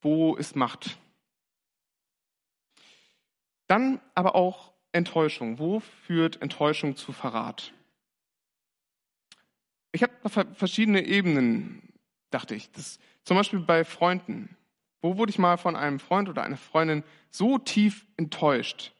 wo 0.00 0.36
ist 0.36 0.56
Macht. 0.56 0.98
Dann 3.68 4.00
aber 4.14 4.34
auch 4.34 4.72
Enttäuschung. 4.92 5.58
Wo 5.58 5.80
führt 5.80 6.42
Enttäuschung 6.42 6.96
zu 6.96 7.12
Verrat? 7.12 7.72
ich 9.92 10.02
habe 10.02 10.54
verschiedene 10.54 11.04
Ebenen, 11.04 11.82
dachte 12.30 12.54
ich. 12.54 12.70
Das, 12.72 12.98
zum 13.24 13.36
Beispiel 13.36 13.60
bei 13.60 13.84
Freunden. 13.84 14.56
Wo 15.00 15.16
wurde 15.16 15.30
ich 15.30 15.38
mal 15.38 15.56
von 15.56 15.76
einem 15.76 15.98
Freund 15.98 16.28
oder 16.28 16.42
einer 16.42 16.56
Freundin 16.56 17.04
so 17.30 17.58
tief 17.58 18.06
enttäuscht, 18.16 18.92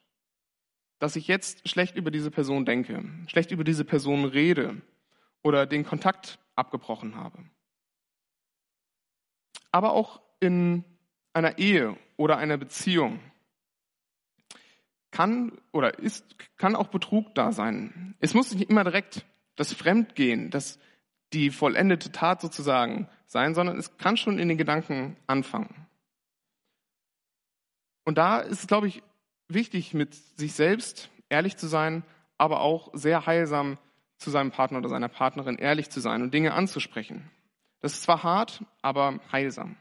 dass 0.99 1.17
ich 1.17 1.29
jetzt 1.29 1.69
schlecht 1.69 1.97
über 1.97 2.11
diese 2.11 2.31
Person 2.31 2.65
denke, 2.65 3.05
schlecht 3.27 3.51
über 3.51 3.65
diese 3.65 3.85
Person 3.85 4.25
rede 4.25 4.81
oder 5.43 5.67
den 5.67 5.85
Kontakt 5.85 6.39
abgebrochen 6.55 7.17
habe. 7.17 7.39
Aber 9.71 9.93
auch 9.93 10.21
in 10.41 10.85
einer 11.33 11.59
Ehe 11.59 11.97
oder 12.17 12.39
einer 12.39 12.57
Beziehung 12.57 13.21
kann 15.19 15.51
oder 15.73 15.99
ist, 15.99 16.37
kann 16.59 16.77
auch 16.77 16.87
Betrug 16.87 17.35
da 17.35 17.51
sein. 17.51 18.15
Es 18.21 18.35
muss 18.35 18.55
nicht 18.55 18.71
immer 18.71 18.85
direkt 18.85 19.27
das 19.57 19.73
Fremdgehen, 19.73 20.51
das 20.51 20.79
die 21.33 21.51
vollendete 21.51 22.13
Tat 22.13 22.41
sozusagen 22.41 23.09
sein, 23.27 23.53
sondern 23.53 23.79
es 23.79 23.99
kann 23.99 24.17
schon 24.17 24.39
in 24.39 24.49
den 24.49 24.59
Gedanken 24.59 25.17
anfangen. 25.27 25.89
Und 28.05 28.17
da 28.17 28.39
ist 28.39 28.61
es, 28.61 28.67
glaube 28.69 28.87
ich, 28.87 29.03
wichtig, 29.49 29.93
mit 29.93 30.15
sich 30.15 30.53
selbst 30.53 31.11
ehrlich 31.29 31.57
zu 31.57 31.67
sein, 31.67 32.05
aber 32.37 32.61
auch 32.61 32.91
sehr 32.93 33.27
heilsam 33.27 33.77
zu 34.19 34.31
seinem 34.31 34.53
Partner 34.53 34.79
oder 34.79 34.89
seiner 34.89 35.09
Partnerin 35.09 35.57
ehrlich 35.57 35.91
zu 35.91 35.99
sein 35.99 36.23
und 36.23 36.33
Dinge 36.33 36.55
anzusprechen. 36.55 37.29
Das 37.81 37.95
ist 37.95 38.05
zwar 38.05 38.23
hart, 38.23 38.65
aber 38.83 39.19
heilsam. 39.33 39.79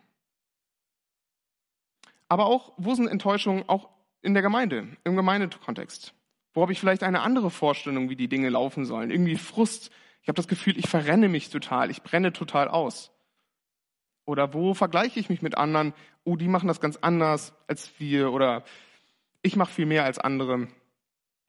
Aber 2.28 2.48
auch, 2.48 2.74
wo 2.78 2.96
sind 2.96 3.08
Enttäuschungen 3.08 3.70
auch 3.70 3.97
in 4.22 4.34
der 4.34 4.44
Gemeinde, 4.44 4.88
im 5.04 5.16
Gemeindekontext? 5.16 6.14
Wo 6.54 6.62
habe 6.62 6.72
ich 6.72 6.80
vielleicht 6.80 7.04
eine 7.04 7.22
andere 7.22 7.52
Vorstellung, 7.52 8.10
wie 8.10 8.16
die 8.16 8.28
Dinge 8.28 8.50
laufen 8.50 8.86
sollen? 8.86 9.12
Irgendwie 9.12 9.36
Frust. 9.36 9.92
Ich 10.22 10.28
habe 10.28 10.36
das 10.36 10.48
Gefühl, 10.48 10.78
ich 10.78 10.90
verrenne 10.90 11.30
mich 11.30 11.50
total, 11.50 11.92
ich 11.92 12.02
brenne 12.02 12.34
total 12.34 12.68
aus. 12.68 13.12
Oder 14.26 14.54
wo 14.54 14.74
vergleiche 14.74 15.20
ich 15.20 15.30
mich 15.30 15.42
mit 15.42 15.58
anderen? 15.58 15.94
Oh, 16.24 16.36
die 16.36 16.48
machen 16.48 16.68
das 16.68 16.82
ganz 16.82 16.98
anders 16.98 17.54
als 17.68 17.92
wir. 18.00 18.34
Oder 18.34 18.64
ich 19.42 19.56
mache 19.56 19.72
viel 19.72 19.86
mehr 19.86 20.04
als 20.04 20.20
andere. 20.20 20.68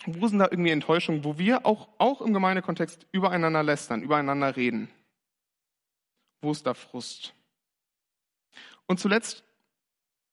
Wo 0.07 0.28
sind 0.28 0.38
da 0.38 0.46
irgendwie 0.48 0.70
Enttäuschungen, 0.70 1.24
wo 1.24 1.38
wir 1.38 1.66
auch, 1.66 1.88
auch 1.98 2.20
im 2.20 2.33
Gemeindekontext 2.33 3.07
übereinander 3.11 3.64
lästern, 3.64 4.02
übereinander 4.02 4.54
reden? 4.54 4.88
Wo 6.40 6.52
ist 6.52 6.66
da 6.66 6.74
Frust? 6.74 7.35
Und 8.87 9.00
zuletzt, 9.00 9.42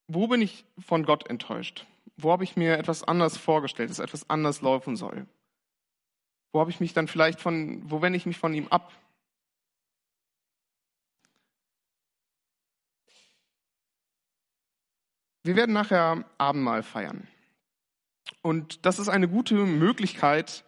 wo 0.08 0.28
bin 0.28 0.42
ich 0.42 0.66
von 0.78 1.04
Gott 1.04 1.28
enttäuscht? 1.30 1.88
Wo 2.18 2.32
habe 2.32 2.44
ich 2.44 2.56
mir 2.56 2.78
etwas 2.78 3.04
anders 3.04 3.38
vorgestellt, 3.38 3.90
dass 3.90 4.00
etwas 4.00 4.30
anders 4.30 4.62
laufen 4.62 4.96
soll? 4.96 5.28
Wo 6.52 6.60
habe 6.60 6.72
ich 6.72 6.80
mich 6.80 6.94
dann 6.94 7.08
vielleicht 7.08 7.42
von, 7.42 7.82
wo 7.90 8.02
wende 8.02 8.18
ich 8.18 8.26
mich 8.26 8.38
von 8.38 8.54
ihm 8.54 8.68
ab? 8.70 8.94
Wir 15.44 15.56
werden 15.56 15.74
nachher 15.74 16.26
Abendmahl 16.38 16.82
feiern. 16.82 17.28
Und 18.42 18.86
das 18.86 19.00
ist 19.00 19.10
eine 19.10 19.28
gute 19.28 19.56
Möglichkeit, 19.56 20.64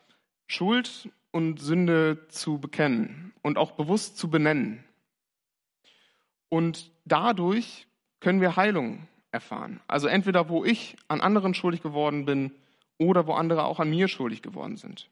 Schuld 0.46 1.10
und 1.32 1.60
Sünde 1.60 2.28
zu 2.28 2.60
bekennen 2.60 3.34
und 3.42 3.58
auch 3.58 3.72
bewusst 3.72 4.18
zu 4.18 4.30
benennen. 4.30 4.84
Und 6.50 6.92
dadurch 7.06 7.88
können 8.20 8.42
wir 8.42 8.56
Heilung 8.56 9.08
erfahren. 9.32 9.82
Also 9.88 10.08
entweder 10.08 10.50
wo 10.50 10.64
ich 10.64 10.96
an 11.08 11.22
anderen 11.22 11.54
schuldig 11.54 11.82
geworden 11.82 12.26
bin 12.26 12.52
oder 12.98 13.28
wo 13.28 13.34
andere 13.34 13.66
auch 13.66 13.80
an 13.80 13.90
mir 13.90 14.08
schuldig 14.08 14.42
geworden 14.42 14.78
sind. 14.78 15.10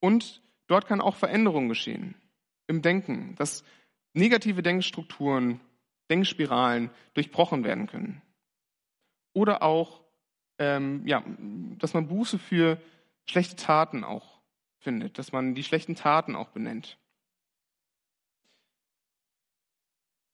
Und 0.00 0.42
dort 0.66 0.86
kann 0.86 1.00
auch 1.00 1.16
Veränderung 1.16 1.68
geschehen 1.68 2.14
im 2.66 2.82
Denken, 2.82 3.34
dass 3.36 3.64
negative 4.12 4.62
Denkstrukturen, 4.62 5.60
Denkspiralen 6.10 6.90
durchbrochen 7.14 7.64
werden 7.64 7.86
können. 7.86 8.22
Oder 9.32 9.62
auch, 9.62 10.00
ähm, 10.58 11.06
ja, 11.06 11.22
dass 11.78 11.94
man 11.94 12.08
Buße 12.08 12.38
für 12.38 12.80
schlechte 13.28 13.56
Taten 13.56 14.04
auch 14.04 14.40
findet, 14.78 15.18
dass 15.18 15.32
man 15.32 15.54
die 15.54 15.64
schlechten 15.64 15.96
Taten 15.96 16.36
auch 16.36 16.48
benennt. 16.48 16.96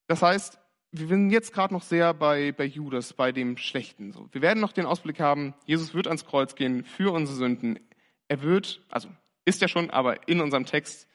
Das 0.06 0.22
heißt, 0.22 0.58
wir 0.92 1.08
sind 1.08 1.30
jetzt 1.30 1.54
gerade 1.54 1.72
noch 1.72 1.82
sehr 1.82 2.12
bei, 2.12 2.52
bei 2.52 2.64
Judas, 2.64 3.14
bei 3.14 3.32
dem 3.32 3.56
Schlechten. 3.56 4.12
So. 4.12 4.28
Wir 4.30 4.42
werden 4.42 4.60
noch 4.60 4.72
den 4.72 4.84
Ausblick 4.84 5.20
haben, 5.20 5.54
Jesus 5.64 5.94
wird 5.94 6.06
ans 6.06 6.26
Kreuz 6.26 6.54
gehen 6.54 6.84
für 6.84 7.12
unsere 7.12 7.36
Sünden. 7.36 7.80
Er 8.28 8.42
wird, 8.42 8.82
also 8.90 9.08
ist 9.46 9.62
er 9.62 9.68
schon, 9.68 9.90
aber 9.90 10.28
in 10.28 10.40
unserem 10.42 10.66
Text, 10.66 11.08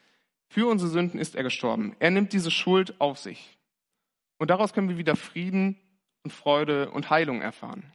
für 0.47 0.67
unsere 0.67 0.89
Sünden 0.89 1.19
ist 1.19 1.35
er 1.35 1.43
gestorben. 1.43 1.95
Er 1.99 2.09
nimmt 2.09 2.33
diese 2.33 2.49
Schuld 2.49 2.99
auf 2.99 3.19
sich. 3.19 3.57
Und 4.39 4.49
daraus 4.49 4.73
können 4.73 4.89
wir 4.89 4.97
wieder 4.97 5.15
Frieden 5.15 5.77
und 6.23 6.31
Freude 6.31 6.89
und 6.89 7.09
Heilung 7.11 7.41
erfahren. 7.41 7.93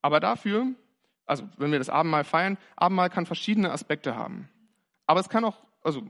Aber 0.00 0.18
dafür, 0.18 0.66
also 1.26 1.46
wenn 1.58 1.72
wir 1.72 1.78
das 1.78 1.90
Abendmahl 1.90 2.24
feiern, 2.24 2.56
Abendmahl 2.76 3.10
kann 3.10 3.26
verschiedene 3.26 3.70
Aspekte 3.70 4.16
haben. 4.16 4.48
Aber 5.06 5.20
es 5.20 5.28
kann 5.28 5.44
auch 5.44 5.58
also 5.82 6.02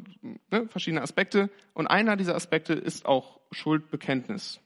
ne, 0.50 0.68
verschiedene 0.68 1.02
Aspekte. 1.02 1.50
Und 1.74 1.86
einer 1.86 2.16
dieser 2.16 2.34
Aspekte 2.34 2.74
ist 2.74 3.06
auch 3.06 3.40
Schuldbekenntnis. 3.50 4.60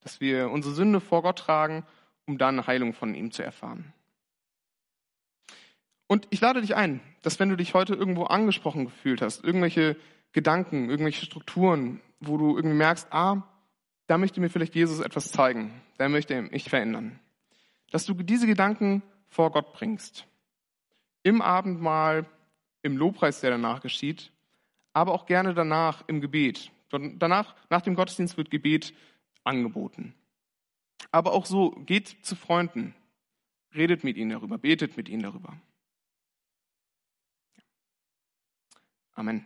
Dass 0.00 0.20
wir 0.20 0.50
unsere 0.50 0.74
Sünde 0.74 1.00
vor 1.00 1.22
Gott 1.22 1.38
tragen, 1.38 1.86
um 2.26 2.38
dann 2.38 2.66
Heilung 2.66 2.92
von 2.92 3.14
ihm 3.14 3.30
zu 3.30 3.42
erfahren. 3.42 3.92
Und 6.06 6.26
ich 6.30 6.40
lade 6.40 6.60
dich 6.60 6.76
ein, 6.76 7.00
dass 7.22 7.40
wenn 7.40 7.48
du 7.48 7.56
dich 7.56 7.74
heute 7.74 7.94
irgendwo 7.94 8.24
angesprochen 8.24 8.84
gefühlt 8.84 9.22
hast, 9.22 9.42
irgendwelche 9.42 9.96
Gedanken, 10.32 10.90
irgendwelche 10.90 11.24
Strukturen, 11.24 12.00
wo 12.20 12.36
du 12.36 12.56
irgendwie 12.56 12.76
merkst, 12.76 13.08
ah, 13.12 13.42
da 14.06 14.18
möchte 14.18 14.40
mir 14.40 14.50
vielleicht 14.50 14.74
Jesus 14.74 15.00
etwas 15.00 15.32
zeigen, 15.32 15.72
da 15.96 16.08
möchte 16.08 16.34
er 16.34 16.42
mich 16.42 16.68
verändern. 16.68 17.18
Dass 17.90 18.04
du 18.04 18.14
diese 18.14 18.46
Gedanken 18.46 19.02
vor 19.26 19.52
Gott 19.52 19.72
bringst. 19.72 20.26
Im 21.22 21.40
Abendmahl, 21.40 22.26
im 22.82 22.96
Lobpreis, 22.96 23.40
der 23.40 23.50
danach 23.50 23.80
geschieht, 23.80 24.30
aber 24.92 25.12
auch 25.12 25.26
gerne 25.26 25.54
danach 25.54 26.06
im 26.08 26.20
Gebet. 26.20 26.70
Danach, 26.90 27.54
nach 27.70 27.80
dem 27.80 27.94
Gottesdienst 27.94 28.36
wird 28.36 28.50
Gebet 28.50 28.92
angeboten. 29.44 30.14
Aber 31.10 31.32
auch 31.32 31.46
so, 31.46 31.70
geht 31.70 32.18
zu 32.22 32.36
Freunden, 32.36 32.94
redet 33.74 34.04
mit 34.04 34.16
ihnen 34.16 34.30
darüber, 34.30 34.58
betet 34.58 34.96
mit 34.96 35.08
ihnen 35.08 35.22
darüber. 35.22 35.56
Amen. 39.14 39.44